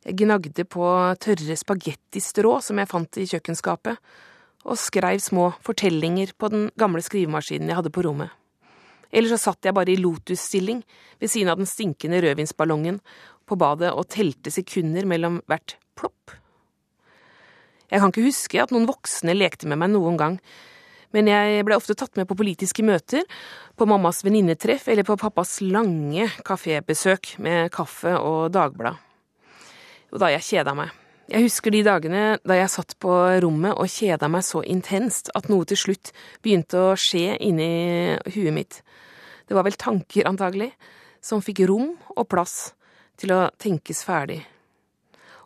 Jeg 0.06 0.20
gnagde 0.22 0.68
på 0.70 0.86
tørre 1.18 1.58
spagettistrå 1.58 2.54
som 2.62 2.78
jeg 2.78 2.92
fant 2.92 3.18
i 3.18 3.26
kjøkkenskapet, 3.34 3.98
og 4.66 4.78
skreiv 4.78 5.26
små 5.26 5.50
fortellinger 5.66 6.36
på 6.38 6.52
den 6.54 6.70
gamle 6.78 7.02
skrivemaskinen 7.06 7.74
jeg 7.74 7.82
hadde 7.82 7.94
på 7.94 8.06
rommet. 8.06 8.30
Eller 9.10 9.34
så 9.34 9.42
satt 9.42 9.66
jeg 9.66 9.74
bare 9.74 9.94
i 9.94 10.00
lotusstilling 10.00 10.86
ved 11.18 11.34
siden 11.34 11.50
av 11.50 11.58
den 11.58 11.70
stinkende 11.70 12.22
rødvinsballongen 12.22 13.02
på 13.50 13.58
badet 13.58 13.94
og 13.94 14.10
telte 14.14 14.54
sekunder 14.54 15.10
mellom 15.10 15.42
hvert 15.50 15.80
plopp. 15.98 16.38
Jeg 17.92 18.02
kan 18.02 18.12
ikke 18.12 18.26
huske 18.26 18.62
at 18.64 18.72
noen 18.74 18.88
voksne 18.90 19.36
lekte 19.38 19.70
med 19.70 19.80
meg 19.82 19.92
noen 19.94 20.18
gang, 20.18 20.40
men 21.16 21.30
jeg 21.32 21.64
ble 21.64 21.78
ofte 21.78 21.96
tatt 21.96 22.18
med 22.20 22.28
på 22.28 22.36
politiske 22.36 22.84
møter, 22.84 23.24
på 23.78 23.88
mammas 23.88 24.24
venninnetreff 24.26 24.90
eller 24.92 25.06
på 25.08 25.18
pappas 25.20 25.60
lange 25.64 26.28
kafébesøk 26.48 27.38
med 27.46 27.72
kaffe 27.76 28.16
og 28.18 28.52
dagblad. 28.52 28.98
og 30.12 30.20
da 30.20 30.30
jeg 30.32 30.48
kjeda 30.48 30.74
meg. 30.76 30.94
Jeg 31.28 31.42
husker 31.42 31.74
de 31.74 31.82
dagene 31.84 32.38
da 32.46 32.56
jeg 32.56 32.70
satt 32.70 32.94
på 33.02 33.12
rommet 33.42 33.74
og 33.74 33.90
kjeda 33.90 34.30
meg 34.30 34.46
så 34.46 34.62
intenst 34.62 35.32
at 35.36 35.50
noe 35.50 35.66
til 35.66 35.80
slutt 35.82 36.12
begynte 36.46 36.78
å 36.78 36.96
skje 36.96 37.36
inni 37.42 38.14
huet 38.36 38.54
mitt. 38.54 38.82
Det 39.50 39.58
var 39.58 39.66
vel 39.66 39.76
tanker, 39.78 40.28
antagelig, 40.30 40.72
som 41.22 41.42
fikk 41.42 41.66
rom 41.66 41.96
og 42.16 42.28
plass 42.30 42.76
til 43.18 43.34
å 43.34 43.48
tenkes 43.58 44.06
ferdig. 44.06 44.44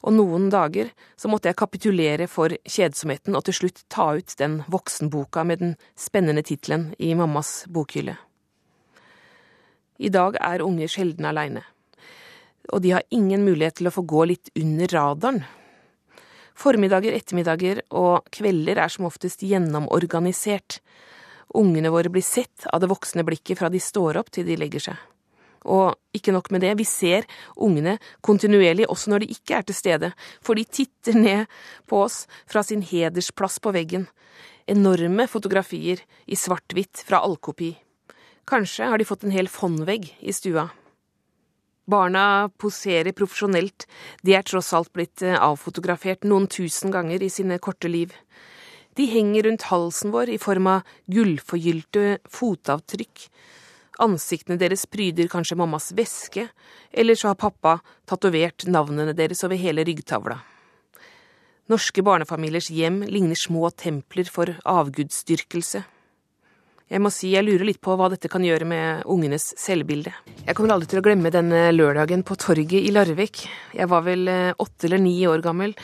Og 0.04 0.16
noen 0.16 0.48
dager 0.52 0.94
så 1.20 1.28
måtte 1.32 1.50
jeg 1.50 1.60
kapitulere 1.60 2.30
for 2.32 2.54
kjedsomheten 2.64 3.36
og 3.36 3.44
til 3.48 3.58
slutt 3.58 3.84
ta 3.92 4.14
ut 4.16 4.36
den 4.40 4.62
voksenboka 4.72 5.44
med 5.44 5.60
den 5.64 5.76
spennende 6.00 6.46
tittelen 6.48 6.94
i 6.98 7.12
mammas 7.20 7.66
bokhylle. 7.68 8.16
I 10.00 10.10
dag 10.10 10.40
er 10.40 10.64
unge 10.64 10.88
sjelden 10.88 11.28
aleine, 11.28 11.66
og 12.72 12.80
de 12.86 12.94
har 12.96 13.08
ingen 13.12 13.44
mulighet 13.44 13.82
til 13.82 13.90
å 13.90 13.96
få 13.98 14.06
gå 14.08 14.30
litt 14.32 14.54
under 14.56 14.88
radaren 14.96 15.42
Formiddager, 16.60 17.16
ettermiddager 17.16 17.80
og 17.96 18.26
kvelder 18.36 18.82
er 18.84 18.92
som 18.92 19.06
oftest 19.08 19.46
gjennomorganisert. 19.48 20.82
Ungene 21.56 21.92
våre 21.94 22.12
blir 22.12 22.26
sett 22.26 22.68
av 22.68 22.82
det 22.84 22.90
voksne 22.92 23.24
blikket 23.24 23.62
fra 23.62 23.70
de 23.72 23.80
står 23.80 24.20
opp 24.20 24.34
til 24.36 24.48
de 24.48 24.58
legger 24.60 24.90
seg. 24.90 25.09
Og 25.66 25.96
ikke 26.16 26.34
nok 26.36 26.52
med 26.52 26.64
det, 26.64 26.76
vi 26.80 26.86
ser 26.88 27.28
ungene 27.56 27.98
kontinuerlig 28.26 28.88
også 28.88 29.12
når 29.12 29.24
de 29.26 29.34
ikke 29.36 29.60
er 29.60 29.68
til 29.68 29.78
stede, 29.78 30.12
for 30.42 30.56
de 30.56 30.64
titter 30.64 31.18
ned 31.18 31.60
på 31.90 32.04
oss 32.06 32.26
fra 32.50 32.64
sin 32.64 32.82
hedersplass 32.86 33.60
på 33.60 33.74
veggen. 33.76 34.08
Enorme 34.70 35.28
fotografier 35.28 36.04
i 36.30 36.38
svart-hvitt 36.38 37.04
fra 37.06 37.24
allkopi. 37.26 37.74
Kanskje 38.50 38.88
har 38.90 38.98
de 38.98 39.06
fått 39.06 39.26
en 39.26 39.34
hel 39.34 39.50
fondvegg 39.52 40.12
i 40.20 40.34
stua. 40.34 40.70
Barna 41.90 42.50
poserer 42.62 43.16
profesjonelt, 43.18 43.88
de 44.22 44.36
er 44.38 44.46
tross 44.46 44.70
alt 44.78 44.92
blitt 44.94 45.24
eh, 45.26 45.38
avfotografert 45.38 46.28
noen 46.28 46.46
tusen 46.52 46.94
ganger 46.94 47.24
i 47.26 47.32
sine 47.34 47.58
korte 47.58 47.90
liv. 47.90 48.14
De 48.98 49.08
henger 49.10 49.48
rundt 49.48 49.66
halsen 49.72 50.14
vår 50.14 50.30
i 50.36 50.38
form 50.42 50.70
av 50.70 50.94
gullforgylte 51.10 52.20
fotavtrykk. 52.30 53.26
Ansiktene 54.00 54.56
deres 54.60 54.86
pryder 54.88 55.28
kanskje 55.28 55.58
mammas 55.60 55.92
veske, 55.96 56.48
eller 56.92 57.20
så 57.20 57.32
har 57.32 57.40
pappa 57.40 57.80
tatovert 58.08 58.64
navnene 58.72 59.16
deres 59.18 59.44
over 59.44 59.60
hele 59.60 59.84
ryggtavla. 59.88 60.40
Norske 61.70 62.02
barnefamiliers 62.02 62.72
hjem 62.74 63.04
ligner 63.06 63.38
små 63.38 63.70
templer 63.76 64.30
for 64.32 64.56
avgudsdyrkelse. 64.66 65.84
Jeg 66.90 67.02
må 67.04 67.12
si 67.14 67.36
jeg 67.36 67.46
lurer 67.46 67.68
litt 67.68 67.82
på 67.86 67.94
hva 67.94 68.08
dette 68.10 68.32
kan 68.34 68.42
gjøre 68.42 68.66
med 68.66 69.04
ungenes 69.14 69.52
selvbilde. 69.62 70.10
Jeg 70.48 70.56
kommer 70.58 70.74
aldri 70.74 70.90
til 70.90 71.02
å 71.04 71.06
glemme 71.06 71.30
denne 71.30 71.68
lørdagen 71.76 72.24
på 72.26 72.40
torget 72.42 72.80
i 72.80 72.94
Larvik. 72.96 73.44
Jeg 73.78 73.90
var 73.92 74.08
vel 74.08 74.26
eh, 74.32 74.56
åtte 74.58 74.88
eller 74.90 75.04
ni 75.04 75.14
år 75.30 75.44
gammel, 75.46 75.76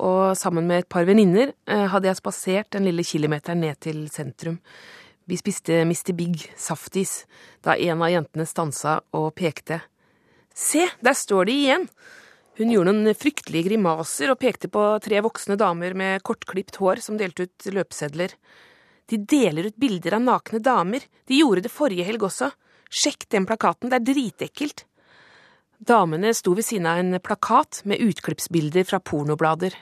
og 0.00 0.32
sammen 0.40 0.64
med 0.70 0.86
et 0.86 0.88
par 0.88 1.04
venninner 1.04 1.52
eh, 1.68 1.84
hadde 1.92 2.08
jeg 2.08 2.20
spasert 2.22 2.70
den 2.78 2.88
lille 2.88 3.04
kilometeren 3.04 3.60
ned 3.66 3.76
til 3.84 4.06
sentrum. 4.14 4.56
Vi 5.28 5.36
spiste 5.36 5.82
Mr. 5.84 6.12
Big 6.16 6.52
saftis 6.56 7.26
da 7.60 7.74
en 7.76 8.00
av 8.00 8.08
jentene 8.08 8.46
stansa 8.48 8.94
og 9.12 9.34
pekte. 9.36 9.82
Se, 10.56 10.86
der 11.04 11.12
står 11.12 11.50
de 11.50 11.56
igjen! 11.66 11.84
Hun 12.56 12.72
gjorde 12.72 12.94
noen 12.96 13.14
fryktelige 13.14 13.68
grimaser 13.68 14.32
og 14.32 14.40
pekte 14.40 14.70
på 14.72 14.86
tre 15.04 15.20
voksne 15.22 15.58
damer 15.60 15.92
med 15.94 16.24
kortklipt 16.24 16.80
hår 16.80 17.02
som 17.04 17.20
delte 17.20 17.44
ut 17.44 17.68
løpesedler. 17.76 18.32
De 19.12 19.18
deler 19.20 19.68
ut 19.68 19.76
bilder 19.76 20.16
av 20.16 20.24
nakne 20.24 20.62
damer. 20.64 21.04
De 21.28 21.42
gjorde 21.42 21.66
det 21.68 21.74
forrige 21.76 22.08
helg 22.08 22.24
også. 22.24 22.48
Sjekk 22.88 23.28
den 23.28 23.44
plakaten, 23.46 23.92
det 23.92 24.00
er 24.00 24.08
dritekkelt. 24.08 24.86
Damene 25.76 26.32
sto 26.32 26.56
ved 26.56 26.64
siden 26.64 26.88
av 26.88 27.02
en 27.04 27.20
plakat 27.20 27.82
med 27.84 28.00
utklippsbilder 28.00 28.88
fra 28.88 29.04
pornoblader. 29.04 29.76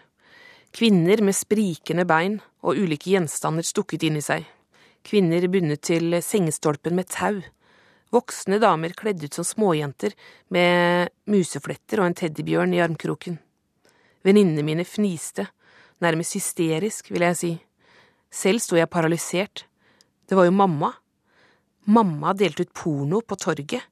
Kvinner 0.75 1.23
med 1.23 1.39
sprikende 1.39 2.05
bein 2.05 2.41
og 2.67 2.83
ulike 2.83 3.15
gjenstander 3.15 3.65
stukket 3.65 4.11
inn 4.11 4.19
i 4.19 4.27
seg. 4.27 4.43
Kvinner 5.07 5.45
bundet 5.47 5.85
til 5.87 6.17
sengestolpen 6.19 6.97
med 6.99 7.07
tau. 7.15 7.39
Voksne 8.15 8.59
damer 8.63 8.95
kledd 8.97 9.23
ut 9.23 9.37
som 9.39 9.47
småjenter 9.47 10.15
med 10.55 11.13
musefletter 11.31 12.01
og 12.01 12.09
en 12.09 12.17
teddybjørn 12.19 12.75
i 12.75 12.83
armkroken. 12.83 13.39
Venninnene 14.27 14.65
mine 14.67 14.87
fniste, 14.87 15.47
nærmest 16.03 16.35
hysterisk, 16.35 17.13
vil 17.15 17.23
jeg 17.23 17.39
si. 17.39 17.53
Selv 18.31 18.63
sto 18.63 18.79
jeg 18.79 18.91
paralysert. 18.91 19.67
Det 20.27 20.35
var 20.35 20.49
jo 20.49 20.57
mamma. 20.59 20.91
Mamma 21.87 22.35
delte 22.35 22.67
ut 22.67 22.75
porno 22.75 23.23
på 23.23 23.39
torget. 23.39 23.87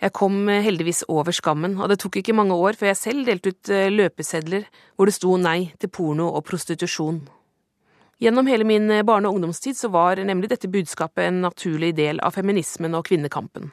Jeg 0.00 0.12
kom 0.12 0.48
eh, 0.48 0.64
heldigvis 0.64 1.04
over 1.08 1.32
skammen, 1.36 1.76
og 1.80 1.88
det 1.88 1.98
tok 2.00 2.18
ikke 2.20 2.36
mange 2.36 2.56
år 2.56 2.76
før 2.76 2.92
jeg 2.92 3.00
selv 3.00 3.28
delte 3.28 3.52
ut 3.52 3.72
eh, 3.72 3.88
løpesedler 3.92 4.68
hvor 4.96 5.08
det 5.08 5.16
sto 5.16 5.36
nei 5.40 5.72
til 5.80 5.92
porno 5.92 6.28
og 6.32 6.44
prostitusjon. 6.48 7.22
Gjennom 8.18 8.46
hele 8.46 8.64
min 8.64 8.90
eh, 8.90 9.02
barne- 9.02 9.28
og 9.28 9.36
ungdomstid 9.36 9.76
så 9.76 9.90
var 9.92 10.16
nemlig 10.16 10.48
dette 10.48 10.70
budskapet 10.72 11.26
en 11.26 11.42
naturlig 11.44 11.92
del 11.98 12.20
av 12.24 12.32
feminismen 12.32 12.96
og 12.96 13.04
kvinnekampen. 13.10 13.68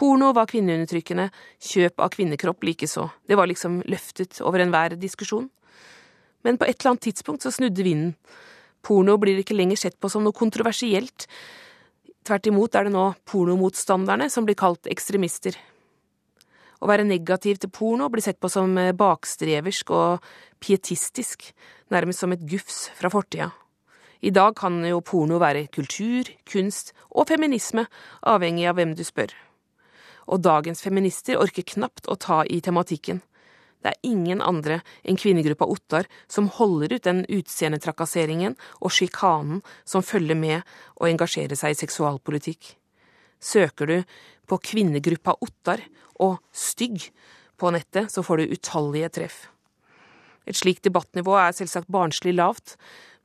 Porno 0.00 0.34
var 0.36 0.48
kvinneundertrykkende, 0.48 1.30
kjøp 1.60 2.00
av 2.00 2.12
kvinnekropp 2.12 2.64
likeså, 2.64 3.06
det 3.28 3.36
var 3.36 3.48
liksom 3.48 3.80
løftet 3.88 4.40
over 4.44 4.60
enhver 4.60 4.96
diskusjon. 5.00 5.48
Men 6.44 6.56
på 6.60 6.68
et 6.68 6.76
eller 6.78 6.92
annet 6.92 7.06
tidspunkt 7.08 7.44
så 7.44 7.52
snudde 7.52 7.84
vinden. 7.84 8.14
Porno 8.84 9.16
blir 9.20 9.40
ikke 9.40 9.56
lenger 9.56 9.76
sett 9.76 9.98
på 10.00 10.08
som 10.12 10.24
noe 10.24 10.36
kontroversielt. 10.36 11.26
Tvert 12.24 12.48
imot 12.48 12.76
er 12.76 12.88
det 12.88 12.94
nå 12.94 13.06
pornomotstanderne 13.28 14.28
som 14.32 14.48
blir 14.48 14.56
kalt 14.60 14.88
ekstremister. 14.92 15.56
Å 16.80 16.88
være 16.88 17.04
negativ 17.04 17.60
til 17.60 17.72
porno 17.72 18.08
blir 18.12 18.24
sett 18.24 18.40
på 18.40 18.48
som 18.52 18.76
eh, 18.80 18.92
bakstreversk 18.96 19.92
og 19.96 20.30
pietistisk, 20.60 21.50
nærmest 21.92 22.24
som 22.24 22.32
et 22.32 22.44
gufs 22.48 22.86
fra 22.96 23.12
fortida. 23.12 23.50
I 24.20 24.30
dag 24.30 24.56
kan 24.56 24.82
jo 24.84 25.00
porno 25.00 25.38
være 25.40 25.66
kultur, 25.72 26.28
kunst 26.44 26.92
og 27.08 27.30
feminisme, 27.30 27.86
avhengig 28.28 28.66
av 28.68 28.76
hvem 28.76 28.92
du 28.96 29.04
spør. 29.06 29.32
Og 30.28 30.42
dagens 30.44 30.84
feminister 30.84 31.40
orker 31.40 31.64
knapt 31.66 32.10
å 32.10 32.18
ta 32.20 32.42
i 32.44 32.60
tematikken. 32.60 33.22
Det 33.80 33.94
er 33.94 34.04
ingen 34.04 34.42
andre 34.44 34.82
enn 35.08 35.16
kvinnegruppa 35.16 35.64
Ottar 35.72 36.08
som 36.28 36.50
holder 36.52 36.98
ut 36.98 37.06
den 37.06 37.22
utseendetrakasseringen 37.32 38.58
og 38.84 38.92
sjikanen 38.92 39.62
som 39.88 40.04
følger 40.04 40.36
med 40.36 40.68
å 41.00 41.08
engasjere 41.08 41.56
seg 41.56 41.72
i 41.72 41.80
seksualpolitikk. 41.80 42.74
Søker 43.40 43.88
du 43.88 43.96
på 44.44 44.60
kvinnegruppa 44.68 45.38
Ottar 45.40 45.80
og 46.20 46.42
stygg 46.52 47.08
på 47.56 47.72
nettet, 47.72 48.12
så 48.12 48.20
får 48.24 48.42
du 48.42 48.52
utallige 48.52 49.08
treff. 49.16 49.38
Et 50.44 50.56
slikt 50.56 50.84
debattnivå 50.84 51.38
er 51.40 51.56
selvsagt 51.56 51.88
barnslig 51.92 52.34
lavt, 52.36 52.76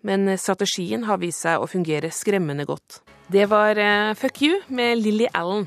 men 0.06 0.36
strategien 0.38 1.06
har 1.10 1.20
vist 1.22 1.46
seg 1.46 1.62
å 1.62 1.70
fungere 1.70 2.12
skremmende 2.14 2.68
godt. 2.70 3.02
Det 3.32 3.48
var 3.50 3.80
uh, 3.80 4.14
Fuck 4.18 4.44
You 4.46 4.62
med 4.70 5.02
Lilly 5.02 5.30
Allen, 5.34 5.66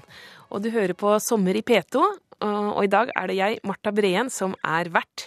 og 0.48 0.62
du 0.64 0.70
hører 0.72 0.94
på 0.98 1.16
Sommer 1.22 1.58
i 1.58 1.64
P2, 1.66 2.04
og 2.38 2.84
i 2.86 2.90
dag 2.90 3.10
er 3.18 3.26
det 3.28 3.34
jeg, 3.34 3.58
Marta 3.66 3.90
Breen, 3.90 4.30
som 4.30 4.54
er 4.62 4.88
vert. 4.94 5.26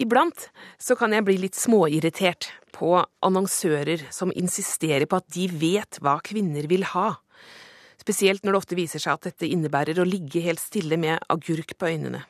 Iblant 0.00 0.48
så 0.80 0.96
kan 0.96 1.12
jeg 1.12 1.26
bli 1.26 1.36
litt 1.42 1.58
småirritert 1.58 2.48
på 2.72 2.94
annonsører 3.24 4.06
som 4.14 4.32
insisterer 4.34 5.06
på 5.10 5.20
at 5.20 5.28
de 5.34 5.48
vet 5.50 5.98
hva 6.00 6.16
kvinner 6.24 6.68
vil 6.70 6.86
ha. 6.94 7.10
Spesielt 8.00 8.42
når 8.42 8.54
det 8.54 8.62
ofte 8.62 8.78
viser 8.78 9.02
seg 9.02 9.14
at 9.14 9.28
dette 9.28 9.50
innebærer 9.50 10.00
å 10.00 10.08
ligge 10.08 10.42
helt 10.42 10.62
stille 10.62 10.98
med 10.98 11.22
agurk 11.30 11.76
på 11.78 11.92
øynene. 11.92 12.24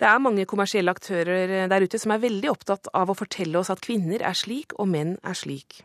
Det 0.00 0.08
er 0.08 0.22
mange 0.22 0.46
kommersielle 0.48 0.92
aktører 0.94 1.68
der 1.68 1.84
ute 1.84 1.98
som 2.00 2.14
er 2.14 2.22
veldig 2.22 2.48
opptatt 2.48 2.88
av 2.96 3.10
å 3.12 3.16
fortelle 3.18 3.60
oss 3.60 3.68
at 3.72 3.82
kvinner 3.84 4.22
er 4.24 4.36
slik 4.38 4.72
og 4.80 4.88
menn 4.88 5.18
er 5.20 5.36
slik. 5.36 5.82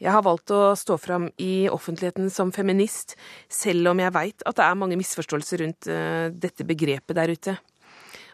Jeg 0.00 0.14
har 0.14 0.24
valgt 0.24 0.50
å 0.50 0.72
stå 0.74 0.96
fram 0.98 1.28
i 1.38 1.68
offentligheten 1.70 2.32
som 2.32 2.50
feminist, 2.56 3.14
selv 3.52 3.92
om 3.92 4.00
jeg 4.00 4.14
veit 4.16 4.42
at 4.48 4.56
det 4.58 4.64
er 4.64 4.80
mange 4.80 4.96
misforståelser 4.98 5.62
rundt 5.62 5.90
uh, 5.92 6.32
dette 6.32 6.66
begrepet 6.66 7.14
der 7.20 7.30
ute. 7.36 7.54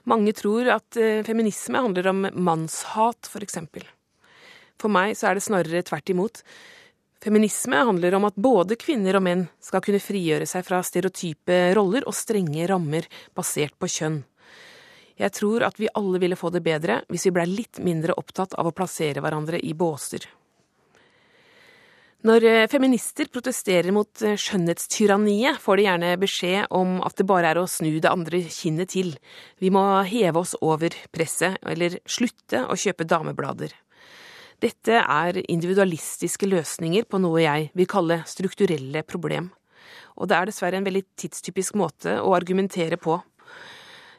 Mange 0.09 0.33
tror 0.39 0.71
at 0.79 0.97
uh, 0.97 1.27
feminisme 1.27 1.83
handler 1.83 2.09
om 2.15 2.25
mannshat, 2.39 3.29
for 3.29 3.45
eksempel. 3.45 3.85
For 4.79 4.95
meg 4.95 5.19
så 5.19 5.29
er 5.29 5.37
det 5.37 5.45
snarere 5.45 5.85
tvert 5.85 6.15
imot. 6.15 6.41
Feminisme 7.21 7.83
handler 7.91 8.15
om 8.17 8.31
at 8.31 8.39
både 8.39 8.79
kvinner 8.79 9.19
og 9.19 9.27
menn 9.27 9.45
skal 9.61 9.83
kunne 9.85 10.01
frigjøre 10.01 10.47
seg 10.49 10.65
fra 10.65 10.81
stereotype 10.87 11.61
roller 11.77 12.07
og 12.07 12.17
strenge 12.17 12.71
rammer 12.71 13.11
basert 13.37 13.75
på 13.77 13.91
kjønn. 13.99 14.23
Jeg 15.19 15.35
tror 15.35 15.65
at 15.67 15.79
vi 15.81 15.91
alle 15.99 16.21
ville 16.23 16.39
få 16.39 16.53
det 16.55 16.63
bedre 16.67 17.03
hvis 17.11 17.27
vi 17.29 17.35
blei 17.35 17.47
litt 17.51 17.81
mindre 17.83 18.15
opptatt 18.19 18.55
av 18.59 18.71
å 18.71 18.75
plassere 18.75 19.23
hverandre 19.25 19.59
i 19.59 19.75
båser. 19.75 20.29
Når 22.27 22.45
eh, 22.51 22.65
feminister 22.67 23.29
protesterer 23.31 23.95
mot 23.95 24.23
eh, 24.27 24.35
skjønnhetstyranniet, 24.35 25.61
får 25.63 25.79
de 25.79 25.85
gjerne 25.85 26.09
beskjed 26.19 26.73
om 26.75 26.97
at 27.07 27.15
det 27.15 27.27
bare 27.31 27.53
er 27.53 27.61
å 27.61 27.69
snu 27.71 27.93
det 28.03 28.11
andre 28.11 28.41
kinnet 28.51 28.91
til. 28.91 29.13
Vi 29.63 29.71
må 29.71 29.85
heve 30.03 30.43
oss 30.43 30.57
over 30.59 30.95
presset, 31.15 31.61
eller 31.63 32.01
slutte 32.11 32.65
å 32.67 32.75
kjøpe 32.75 33.07
dameblader. 33.07 33.71
Dette 34.59 34.99
er 34.99 35.39
individualistiske 35.45 36.49
løsninger 36.51 37.07
på 37.07 37.23
noe 37.23 37.45
jeg 37.45 37.71
vil 37.79 37.87
kalle 37.87 38.25
strukturelle 38.27 39.05
problem. 39.07 39.53
Og 40.19 40.27
det 40.27 40.35
er 40.35 40.51
dessverre 40.51 40.81
en 40.81 40.89
veldig 40.89 41.05
tidstypisk 41.23 41.79
måte 41.79 42.19
å 42.19 42.35
argumentere 42.35 42.99
på. 42.99 43.21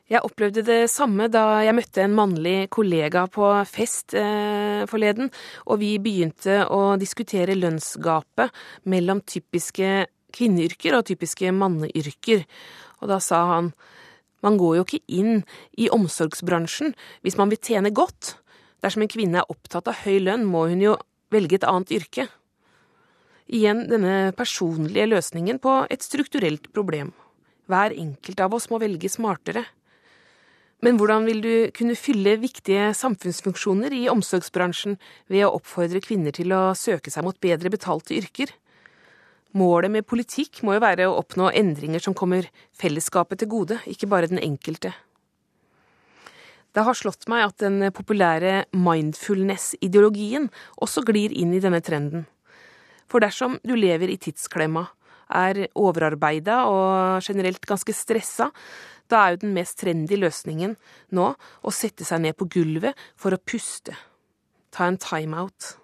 Jeg 0.09 0.25
opplevde 0.25 0.63
det 0.65 0.87
samme 0.89 1.27
da 1.29 1.59
jeg 1.61 1.75
møtte 1.77 2.01
en 2.01 2.15
mannlig 2.17 2.69
kollega 2.73 3.27
på 3.29 3.45
fest 3.69 4.15
eh, 4.17 4.81
forleden, 4.89 5.29
og 5.69 5.83
vi 5.83 5.91
begynte 6.01 6.63
å 6.65 6.95
diskutere 6.97 7.57
lønnsgapet 7.57 8.49
mellom 8.89 9.21
typiske 9.21 10.07
kvinneyrker 10.33 10.97
og 10.97 11.05
typiske 11.11 11.53
manneyrker. 11.53 12.41
Og 13.03 13.13
da 13.13 13.21
sa 13.21 13.43
han 13.53 13.71
man 14.41 14.57
går 14.57 14.79
jo 14.79 14.87
ikke 14.87 15.03
inn 15.19 15.41
i 15.77 15.89
omsorgsbransjen 15.93 16.93
hvis 17.21 17.37
man 17.37 17.53
vil 17.53 17.61
tjene 17.61 17.93
godt. 17.93 18.37
Dersom 18.81 19.03
en 19.03 19.11
kvinne 19.11 19.41
er 19.41 19.51
opptatt 19.51 19.89
av 19.91 20.05
høy 20.07 20.21
lønn, 20.23 20.47
må 20.47 20.69
hun 20.71 20.81
jo 20.81 20.97
velge 21.29 21.59
et 21.59 21.67
annet 21.67 21.91
yrke. 21.99 22.29
Igjen 23.45 23.85
denne 23.91 24.31
personlige 24.37 25.09
løsningen 25.09 25.59
på 25.61 25.83
et 25.91 26.05
strukturelt 26.05 26.71
problem. 26.73 27.11
Hver 27.69 27.93
enkelt 27.93 28.39
av 28.41 28.55
oss 28.57 28.69
må 28.71 28.79
velge 28.81 29.11
smartere. 29.11 29.67
Men 30.85 30.95
hvordan 30.95 31.25
vil 31.27 31.41
du 31.43 31.53
kunne 31.75 31.97
fylle 31.99 32.37
viktige 32.39 32.93
samfunnsfunksjoner 32.95 33.91
i 33.97 34.05
omsorgsbransjen 34.11 34.95
ved 35.27 35.43
å 35.43 35.51
oppfordre 35.57 35.99
kvinner 36.03 36.35
til 36.35 36.53
å 36.55 36.71
søke 36.77 37.11
seg 37.11 37.25
mot 37.27 37.39
bedre 37.43 37.71
betalte 37.73 38.15
yrker? 38.15 38.53
Målet 39.59 39.91
med 39.91 40.07
politikk 40.07 40.61
må 40.63 40.77
jo 40.77 40.83
være 40.85 41.09
å 41.09 41.17
oppnå 41.19 41.49
endringer 41.57 42.03
som 42.03 42.15
kommer 42.15 42.47
fellesskapet 42.79 43.41
til 43.41 43.49
gode, 43.51 43.79
ikke 43.89 44.07
bare 44.07 44.29
den 44.31 44.39
enkelte. 44.39 44.93
Det 46.69 46.85
har 46.85 46.95
slått 46.95 47.25
meg 47.31 47.47
at 47.47 47.57
den 47.63 47.81
populære 47.91 48.69
mindfulness-ideologien 48.77 50.47
også 50.77 51.01
glir 51.07 51.33
inn 51.33 51.55
i 51.57 51.63
denne 51.63 51.81
trenden. 51.81 52.27
For 53.09 53.25
dersom 53.25 53.57
du 53.65 53.73
lever 53.73 54.13
i 54.13 54.19
tidsklemma, 54.21 54.85
er 55.29 55.67
overarbeida 55.77 56.63
og 56.69 57.25
generelt 57.25 57.65
ganske 57.69 57.93
stressa, 57.93 58.51
da 59.09 59.25
er 59.25 59.35
jo 59.35 59.43
den 59.43 59.55
mest 59.57 59.79
trendy 59.81 60.19
løsningen 60.19 60.75
nå 61.17 61.27
å 61.33 61.73
sette 61.73 62.05
seg 62.07 62.23
ned 62.23 62.37
på 62.37 62.49
gulvet 62.53 62.97
for 63.19 63.33
å 63.33 63.41
puste. 63.41 63.95
Ta 64.73 64.85
en 64.89 64.99
timeout. 65.01 65.75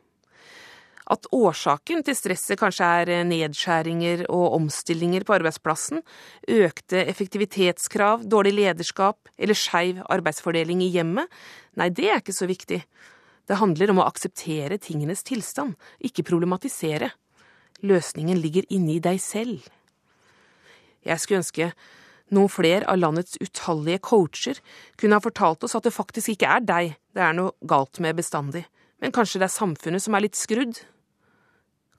At 1.05 1.27
årsaken 1.33 2.01
til 2.05 2.15
stresset 2.17 2.57
kanskje 2.57 2.85
er 3.01 3.27
nedskjæringer 3.29 4.23
og 4.33 4.55
omstillinger 4.57 5.25
på 5.25 5.35
arbeidsplassen, 5.37 6.01
økte 6.49 7.03
effektivitetskrav, 7.05 8.23
dårlig 8.25 8.55
lederskap 8.57 9.29
eller 9.37 9.57
skeiv 9.57 10.01
arbeidsfordeling 10.09 10.81
i 10.81 10.89
hjemmet, 10.95 11.29
nei, 11.77 11.91
det 11.93 12.09
er 12.09 12.23
ikke 12.23 12.33
så 12.33 12.49
viktig. 12.49 12.81
Det 13.45 13.59
handler 13.61 13.93
om 13.93 14.01
å 14.01 14.07
akseptere 14.09 14.79
tingenes 14.81 15.21
tilstand, 15.25 15.75
ikke 16.01 16.25
problematisere. 16.25 17.11
Løsningen 17.85 18.41
ligger 18.41 18.65
inni 18.73 18.97
deg 19.03 19.21
selv. 19.21 19.61
Jeg 21.05 21.21
skulle 21.21 21.43
ønske 21.43 21.69
noen 22.33 22.49
flere 22.49 22.87
av 22.89 22.97
landets 22.97 23.37
utallige 23.41 24.01
coacher 24.07 24.61
kunne 24.97 25.17
ha 25.17 25.23
fortalt 25.23 25.65
oss 25.65 25.75
at 25.77 25.85
det 25.85 25.93
faktisk 25.93 26.33
ikke 26.33 26.49
er 26.57 26.65
deg 26.65 26.95
det 27.15 27.23
er 27.23 27.35
noe 27.37 27.53
galt 27.67 28.01
med 28.03 28.17
bestandig, 28.17 28.65
men 28.99 29.13
kanskje 29.15 29.41
det 29.41 29.49
er 29.49 29.55
samfunnet 29.55 30.03
som 30.03 30.17
er 30.17 30.25
litt 30.25 30.39
skrudd? 30.39 30.81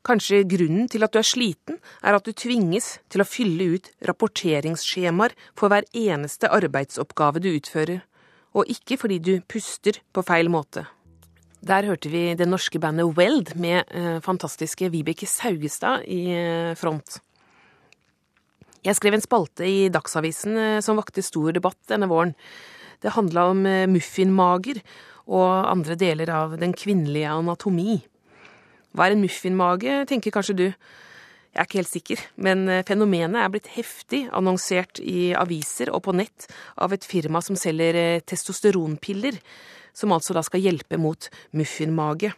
Kanskje 0.06 0.44
grunnen 0.46 0.86
til 0.90 1.02
at 1.02 1.14
du 1.14 1.18
er 1.18 1.26
sliten, 1.26 1.80
er 2.02 2.14
at 2.14 2.26
du 2.26 2.34
tvinges 2.36 2.98
til 3.10 3.22
å 3.22 3.26
fylle 3.26 3.72
ut 3.74 3.88
rapporteringsskjemaer 4.06 5.34
for 5.58 5.72
hver 5.72 5.88
eneste 5.96 6.50
arbeidsoppgave 6.52 7.42
du 7.42 7.50
utfører, 7.56 8.04
og 8.54 8.70
ikke 8.70 9.00
fordi 9.00 9.18
du 9.18 9.32
puster 9.50 9.98
på 10.14 10.22
feil 10.26 10.52
måte. 10.52 10.86
Der 11.66 11.88
hørte 11.88 12.12
vi 12.12 12.28
det 12.38 12.46
norske 12.46 12.78
bandet 12.78 13.16
Weld 13.16 13.56
med 13.58 13.88
eh, 13.90 14.20
fantastiske 14.22 14.92
Vibeke 14.92 15.26
Saugestad 15.26 16.04
i 16.06 16.20
eh, 16.30 16.74
front. 16.78 17.18
Jeg 18.86 19.00
skrev 19.00 19.16
en 19.16 19.24
spalte 19.24 19.66
i 19.66 19.88
Dagsavisen 19.90 20.58
eh, 20.60 20.80
som 20.84 20.98
vakte 21.00 21.24
stor 21.24 21.50
debatt 21.56 21.78
denne 21.90 22.06
våren. 22.10 22.36
Det 23.02 23.16
handla 23.16 23.48
om 23.50 23.64
eh, 23.66 23.88
muffinmager 23.90 24.78
og 25.26 25.66
andre 25.72 25.96
deler 25.98 26.30
av 26.30 26.54
den 26.60 26.74
kvinnelige 26.76 27.32
anatomi. 27.34 27.98
Hva 28.94 29.08
er 29.08 29.16
en 29.16 29.24
muffinmage, 29.24 30.04
tenker 30.06 30.34
kanskje 30.34 30.58
du. 30.60 30.64
Jeg 30.70 31.58
er 31.58 31.66
ikke 31.66 31.80
helt 31.80 31.90
sikker, 31.90 32.24
men 32.46 32.64
eh, 32.70 32.84
fenomenet 32.86 33.40
er 33.42 33.50
blitt 33.50 33.72
heftig 33.74 34.28
annonsert 34.30 35.02
i 35.02 35.32
aviser 35.34 35.90
og 35.90 36.04
på 36.06 36.14
nett 36.14 36.46
av 36.78 36.94
et 36.94 37.10
firma 37.10 37.42
som 37.42 37.58
selger 37.58 38.20
testosteronpiller, 38.22 39.40
som 39.96 40.14
altså 40.14 40.36
da 40.36 40.46
skal 40.46 40.62
hjelpe 40.62 41.00
mot 41.00 41.26
muffinmage. 41.58 42.36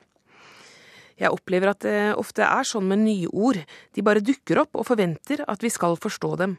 Jeg 1.19 1.35
opplever 1.35 1.73
at 1.73 1.83
det 1.83 1.99
ofte 2.19 2.47
er 2.47 2.67
sånn 2.67 2.87
med 2.91 3.03
nye 3.03 3.29
ord, 3.33 3.59
de 3.95 4.05
bare 4.07 4.23
dukker 4.23 4.63
opp 4.63 4.79
og 4.79 4.87
forventer 4.87 5.43
at 5.51 5.65
vi 5.65 5.71
skal 5.75 5.99
forstå 5.99 6.35
dem. 6.39 6.57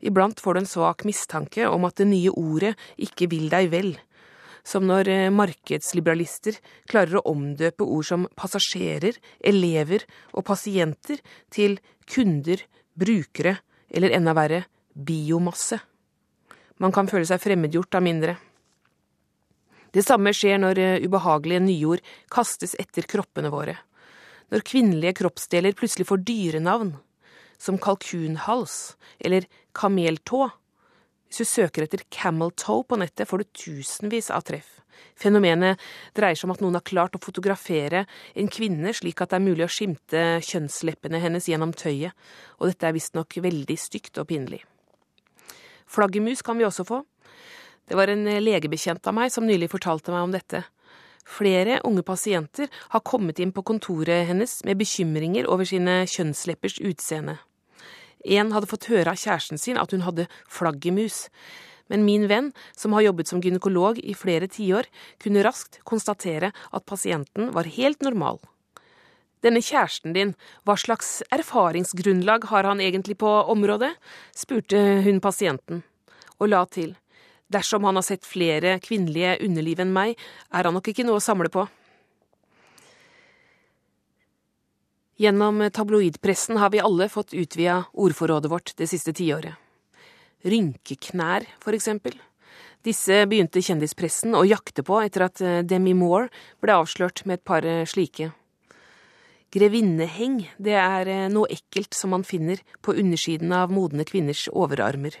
Iblant 0.00 0.40
får 0.40 0.56
du 0.56 0.60
en 0.62 0.68
svak 0.68 1.04
mistanke 1.08 1.68
om 1.68 1.84
at 1.88 1.96
det 2.00 2.08
nye 2.08 2.32
ordet 2.32 2.74
ikke 3.00 3.28
vil 3.32 3.48
deg 3.52 3.70
vel, 3.72 3.94
som 4.66 4.86
når 4.88 5.08
eh, 5.12 5.32
markedsliberalister 5.32 6.58
klarer 6.90 7.20
å 7.20 7.26
omdøpe 7.32 7.86
ord 7.86 8.08
som 8.08 8.26
passasjerer, 8.36 9.16
elever 9.40 10.04
og 10.32 10.46
pasienter 10.48 11.22
til 11.54 11.78
kunder, 12.10 12.64
brukere 12.96 13.58
eller 13.92 14.14
enda 14.16 14.34
verre 14.36 14.64
biomasse. 14.96 15.78
Man 16.82 16.92
kan 16.92 17.08
føle 17.08 17.28
seg 17.28 17.40
fremmedgjort 17.40 17.96
av 17.96 18.04
mindre. 18.04 18.36
Det 19.96 20.04
samme 20.04 20.32
skjer 20.36 20.60
når 20.60 20.78
eh, 20.82 21.04
ubehagelige 21.06 21.62
nyord 21.64 22.02
kastes 22.32 22.74
etter 22.76 23.06
kroppene 23.08 23.48
våre. 23.52 23.78
Når 24.52 24.64
kvinnelige 24.68 25.16
kroppsdeler 25.22 25.76
plutselig 25.78 26.06
får 26.10 26.20
dyrenavn, 26.28 26.92
som 27.56 27.78
kalkunhals 27.80 28.96
eller 29.18 29.46
kameltå. 29.72 30.50
Hvis 31.26 31.40
du 31.40 31.48
søker 31.48 31.86
etter 31.86 32.04
camel 32.12 32.52
toe 32.60 32.84
på 32.84 32.98
nettet, 33.00 33.24
får 33.30 33.42
du 33.42 33.54
tusenvis 33.64 34.28
av 34.30 34.44
treff. 34.46 34.76
Fenomenet 35.16 35.80
dreier 36.16 36.36
seg 36.36 36.48
om 36.48 36.54
at 36.54 36.62
noen 36.64 36.76
har 36.76 36.84
klart 36.86 37.16
å 37.16 37.20
fotografere 37.20 38.04
en 38.36 38.52
kvinne 38.52 38.92
slik 38.96 39.20
at 39.20 39.32
det 39.32 39.40
er 39.40 39.44
mulig 39.48 39.66
å 39.66 39.72
skimte 39.72 40.22
kjønnsleppene 40.44 41.20
hennes 41.24 41.48
gjennom 41.48 41.72
tøyet, 41.76 42.12
og 42.60 42.70
dette 42.70 42.88
er 42.88 42.96
visstnok 42.96 43.40
veldig 43.44 43.76
stygt 43.80 44.20
og 44.20 44.28
pinlig. 44.30 44.62
Flaggermus 45.88 46.44
kan 46.44 46.60
vi 46.60 46.68
også 46.68 46.84
få. 46.84 47.02
Det 47.86 47.94
var 47.98 48.10
en 48.10 48.26
eh, 48.28 48.42
legebekjent 48.42 49.06
av 49.06 49.14
meg 49.14 49.32
som 49.34 49.46
nylig 49.46 49.70
fortalte 49.70 50.14
meg 50.14 50.26
om 50.26 50.34
dette. 50.34 50.64
Flere 51.26 51.80
unge 51.86 52.04
pasienter 52.06 52.70
har 52.94 53.02
kommet 53.06 53.40
inn 53.42 53.52
på 53.54 53.64
kontoret 53.66 54.28
hennes 54.28 54.60
med 54.66 54.78
bekymringer 54.78 55.48
over 55.50 55.66
sine 55.66 56.04
kjønnsleppers 56.10 56.78
utseende. 56.86 57.38
En 58.26 58.50
hadde 58.54 58.70
fått 58.70 58.88
høre 58.90 59.12
av 59.12 59.20
kjæresten 59.20 59.58
sin 59.58 59.78
at 59.78 59.94
hun 59.94 60.04
hadde 60.06 60.26
flaggermus, 60.50 61.26
men 61.90 62.02
min 62.06 62.26
venn, 62.30 62.50
som 62.74 62.94
har 62.96 63.06
jobbet 63.06 63.30
som 63.30 63.42
gynekolog 63.42 64.00
i 64.02 64.14
flere 64.18 64.48
tiår, 64.50 64.88
kunne 65.22 65.44
raskt 65.46 65.78
konstatere 65.86 66.50
at 66.74 66.86
pasienten 66.86 67.52
var 67.54 67.70
helt 67.70 68.02
normal. 68.02 68.40
Denne 69.46 69.62
kjæresten 69.62 70.14
din, 70.16 70.34
hva 70.66 70.74
slags 70.80 71.20
erfaringsgrunnlag 71.34 72.48
har 72.50 72.66
han 72.66 72.82
egentlig 72.82 73.18
på 73.22 73.30
området? 73.52 73.92
spurte 74.34 74.80
hun 75.06 75.22
pasienten, 75.22 75.84
og 76.40 76.50
la 76.50 76.64
til. 76.66 76.96
Dersom 77.52 77.84
han 77.86 77.98
har 77.98 78.02
sett 78.02 78.26
flere 78.26 78.78
kvinnelige 78.82 79.36
underliv 79.46 79.80
enn 79.82 79.92
meg, 79.94 80.16
er 80.50 80.66
han 80.66 80.74
nok 80.74 80.88
ikke 80.90 81.06
noe 81.06 81.20
å 81.20 81.22
samle 81.22 81.50
på. 81.52 81.66
Gjennom 85.16 85.62
tabloidpressen 85.72 86.58
har 86.60 86.74
vi 86.74 86.82
alle 86.84 87.08
fått 87.08 87.32
utvida 87.32 87.84
ordforrådet 87.94 88.50
vårt 88.52 88.74
det 88.76 88.88
siste 88.90 89.14
tiåret. 89.16 89.54
Rynkeknær, 90.44 91.46
for 91.62 91.76
eksempel. 91.76 92.18
Disse 92.84 93.22
begynte 93.26 93.62
kjendispressen 93.64 94.36
å 94.36 94.44
jakte 94.46 94.84
på 94.86 95.00
etter 95.02 95.24
at 95.26 95.40
eh, 95.42 95.62
Demi 95.66 95.94
Moore 95.96 96.28
ble 96.62 96.76
avslørt 96.76 97.24
med 97.26 97.40
et 97.40 97.46
par 97.48 97.66
eh, 97.66 97.86
slike. 97.88 98.28
Grevinneheng, 99.56 100.44
det 100.62 100.76
er 100.78 101.10
eh, 101.10 101.24
noe 101.32 101.50
ekkelt 101.50 101.96
som 101.98 102.12
man 102.14 102.26
finner 102.26 102.60
på 102.86 102.94
undersiden 102.94 103.54
av 103.56 103.74
modne 103.74 104.06
kvinners 104.06 104.44
overarmer 104.52 105.16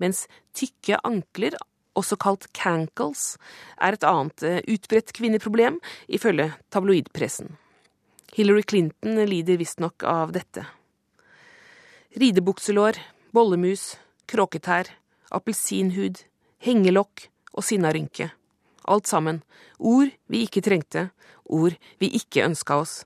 mens 0.00 0.26
tykke 0.56 0.98
ankler, 1.06 1.56
også 1.98 2.16
kalt 2.20 2.46
cankles, 2.56 3.34
er 3.80 3.96
et 3.96 4.06
annet 4.06 4.44
eh, 4.46 4.60
utbredt 4.70 5.12
kvinneproblem, 5.16 5.80
ifølge 6.08 6.52
tabloidpressen. 6.72 7.56
Hillary 8.34 8.62
Clinton 8.62 9.18
lider 9.26 9.58
visstnok 9.58 10.06
av 10.06 10.32
dette. 10.36 10.64
Ridebukselår, 12.18 12.98
bollemus, 13.34 13.96
kråketær, 14.30 14.92
appelsinhud, 15.34 16.22
hengelokk 16.62 17.26
og 17.54 17.66
sinnarynke. 17.66 18.30
Alt 18.90 19.10
sammen 19.10 19.42
ord 19.78 20.10
vi 20.30 20.44
ikke 20.46 20.62
trengte, 20.64 21.08
ord 21.44 21.76
vi 22.02 22.10
ikke 22.18 22.44
ønska 22.46 22.78
oss, 22.82 23.00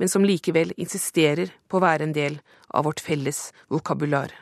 men 0.00 0.08
som 0.08 0.24
likevel 0.24 0.72
insisterer 0.80 1.52
på 1.68 1.78
å 1.78 1.84
være 1.84 2.08
en 2.08 2.16
del 2.16 2.40
av 2.72 2.86
vårt 2.88 3.02
felles 3.04 3.50
vokabular. 3.68 4.32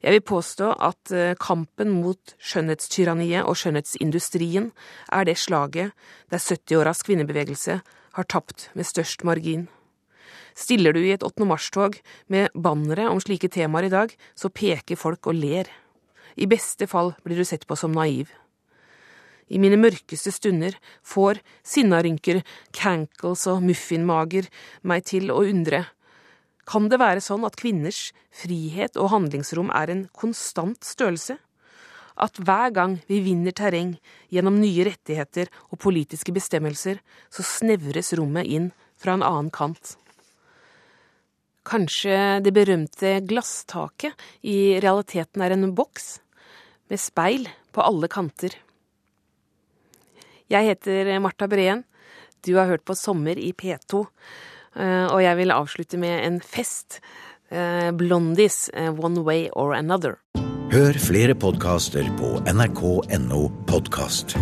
Jeg 0.00 0.16
vil 0.16 0.24
påstå 0.24 0.70
at 0.80 1.12
eh, 1.12 1.36
kampen 1.36 1.90
mot 2.00 2.34
skjønnhetstyranniet 2.40 3.44
og 3.44 3.58
skjønnhetsindustrien 3.60 4.70
er 5.12 5.26
det 5.28 5.36
slaget 5.36 5.92
der 6.32 6.40
70-åras 6.40 7.04
kvinnebevegelse 7.04 7.80
har 8.16 8.28
tapt 8.32 8.70
med 8.74 8.88
størst 8.88 9.26
margin. 9.28 9.68
Stiller 10.56 10.96
du 10.96 11.02
i 11.02 11.12
et 11.12 11.24
8. 11.24 11.44
mars-tog 11.46 12.00
med 12.32 12.48
bannere 12.56 13.10
om 13.12 13.20
slike 13.20 13.52
temaer 13.52 13.88
i 13.88 13.92
dag, 13.92 14.16
så 14.34 14.48
peker 14.48 14.98
folk 14.98 15.28
og 15.30 15.36
ler. 15.36 15.68
I 16.36 16.48
beste 16.48 16.88
fall 16.88 17.14
blir 17.24 17.36
du 17.36 17.44
sett 17.44 17.66
på 17.68 17.76
som 17.76 17.92
naiv. 17.92 18.32
I 19.50 19.58
mine 19.58 19.76
mørkeste 19.80 20.32
stunder 20.32 20.76
får 21.02 21.42
sinnarynker, 21.66 22.40
cankles 22.72 23.46
og 23.50 23.64
muffinmager 23.66 24.46
meg 24.86 25.04
til 25.10 25.32
å 25.34 25.42
undre. 25.42 25.84
Kan 26.70 26.86
det 26.86 27.00
være 27.02 27.22
sånn 27.24 27.42
at 27.48 27.56
kvinners 27.58 28.10
frihet 28.42 28.94
og 29.00 29.10
handlingsrom 29.10 29.72
er 29.74 29.90
en 29.90 30.04
konstant 30.14 30.86
størrelse? 30.86 31.34
At 32.20 32.36
hver 32.38 32.70
gang 32.76 32.98
vi 33.08 33.18
vinner 33.24 33.54
terreng 33.56 33.96
gjennom 34.30 34.60
nye 34.60 34.84
rettigheter 34.86 35.50
og 35.72 35.80
politiske 35.82 36.34
bestemmelser, 36.36 37.00
så 37.32 37.46
snevres 37.46 38.12
rommet 38.18 38.46
inn 38.46 38.68
fra 39.00 39.16
en 39.16 39.24
annen 39.26 39.50
kant? 39.54 39.96
Kanskje 41.66 42.40
det 42.44 42.52
berømte 42.56 43.18
glasstaket 43.26 44.14
i 44.46 44.78
realiteten 44.82 45.42
er 45.42 45.56
en 45.56 45.72
boks 45.76 46.20
med 46.90 47.02
speil 47.02 47.48
på 47.74 47.82
alle 47.82 48.08
kanter. 48.10 48.54
Jeg 50.50 50.66
heter 50.70 51.12
Marta 51.22 51.46
Breen. 51.50 51.84
Du 52.42 52.56
har 52.56 52.70
hørt 52.70 52.86
på 52.86 52.96
Sommer 52.98 53.38
i 53.38 53.52
P2. 53.52 54.06
Eh, 54.76 55.06
og 55.10 55.22
jeg 55.22 55.36
vil 55.40 55.54
avslutte 55.54 55.98
med 55.98 56.26
en 56.26 56.40
fest. 56.40 57.00
Eh, 57.50 57.90
Blondies, 57.90 58.68
eh, 58.74 58.92
One 58.92 59.24
Way 59.26 59.48
or 59.52 59.74
Another. 59.74 60.20
Hør 60.70 60.94
flere 61.02 61.34
podkaster 61.34 62.06
på 62.18 62.38
nrk.no 62.46 63.48
podkast. 63.66 64.36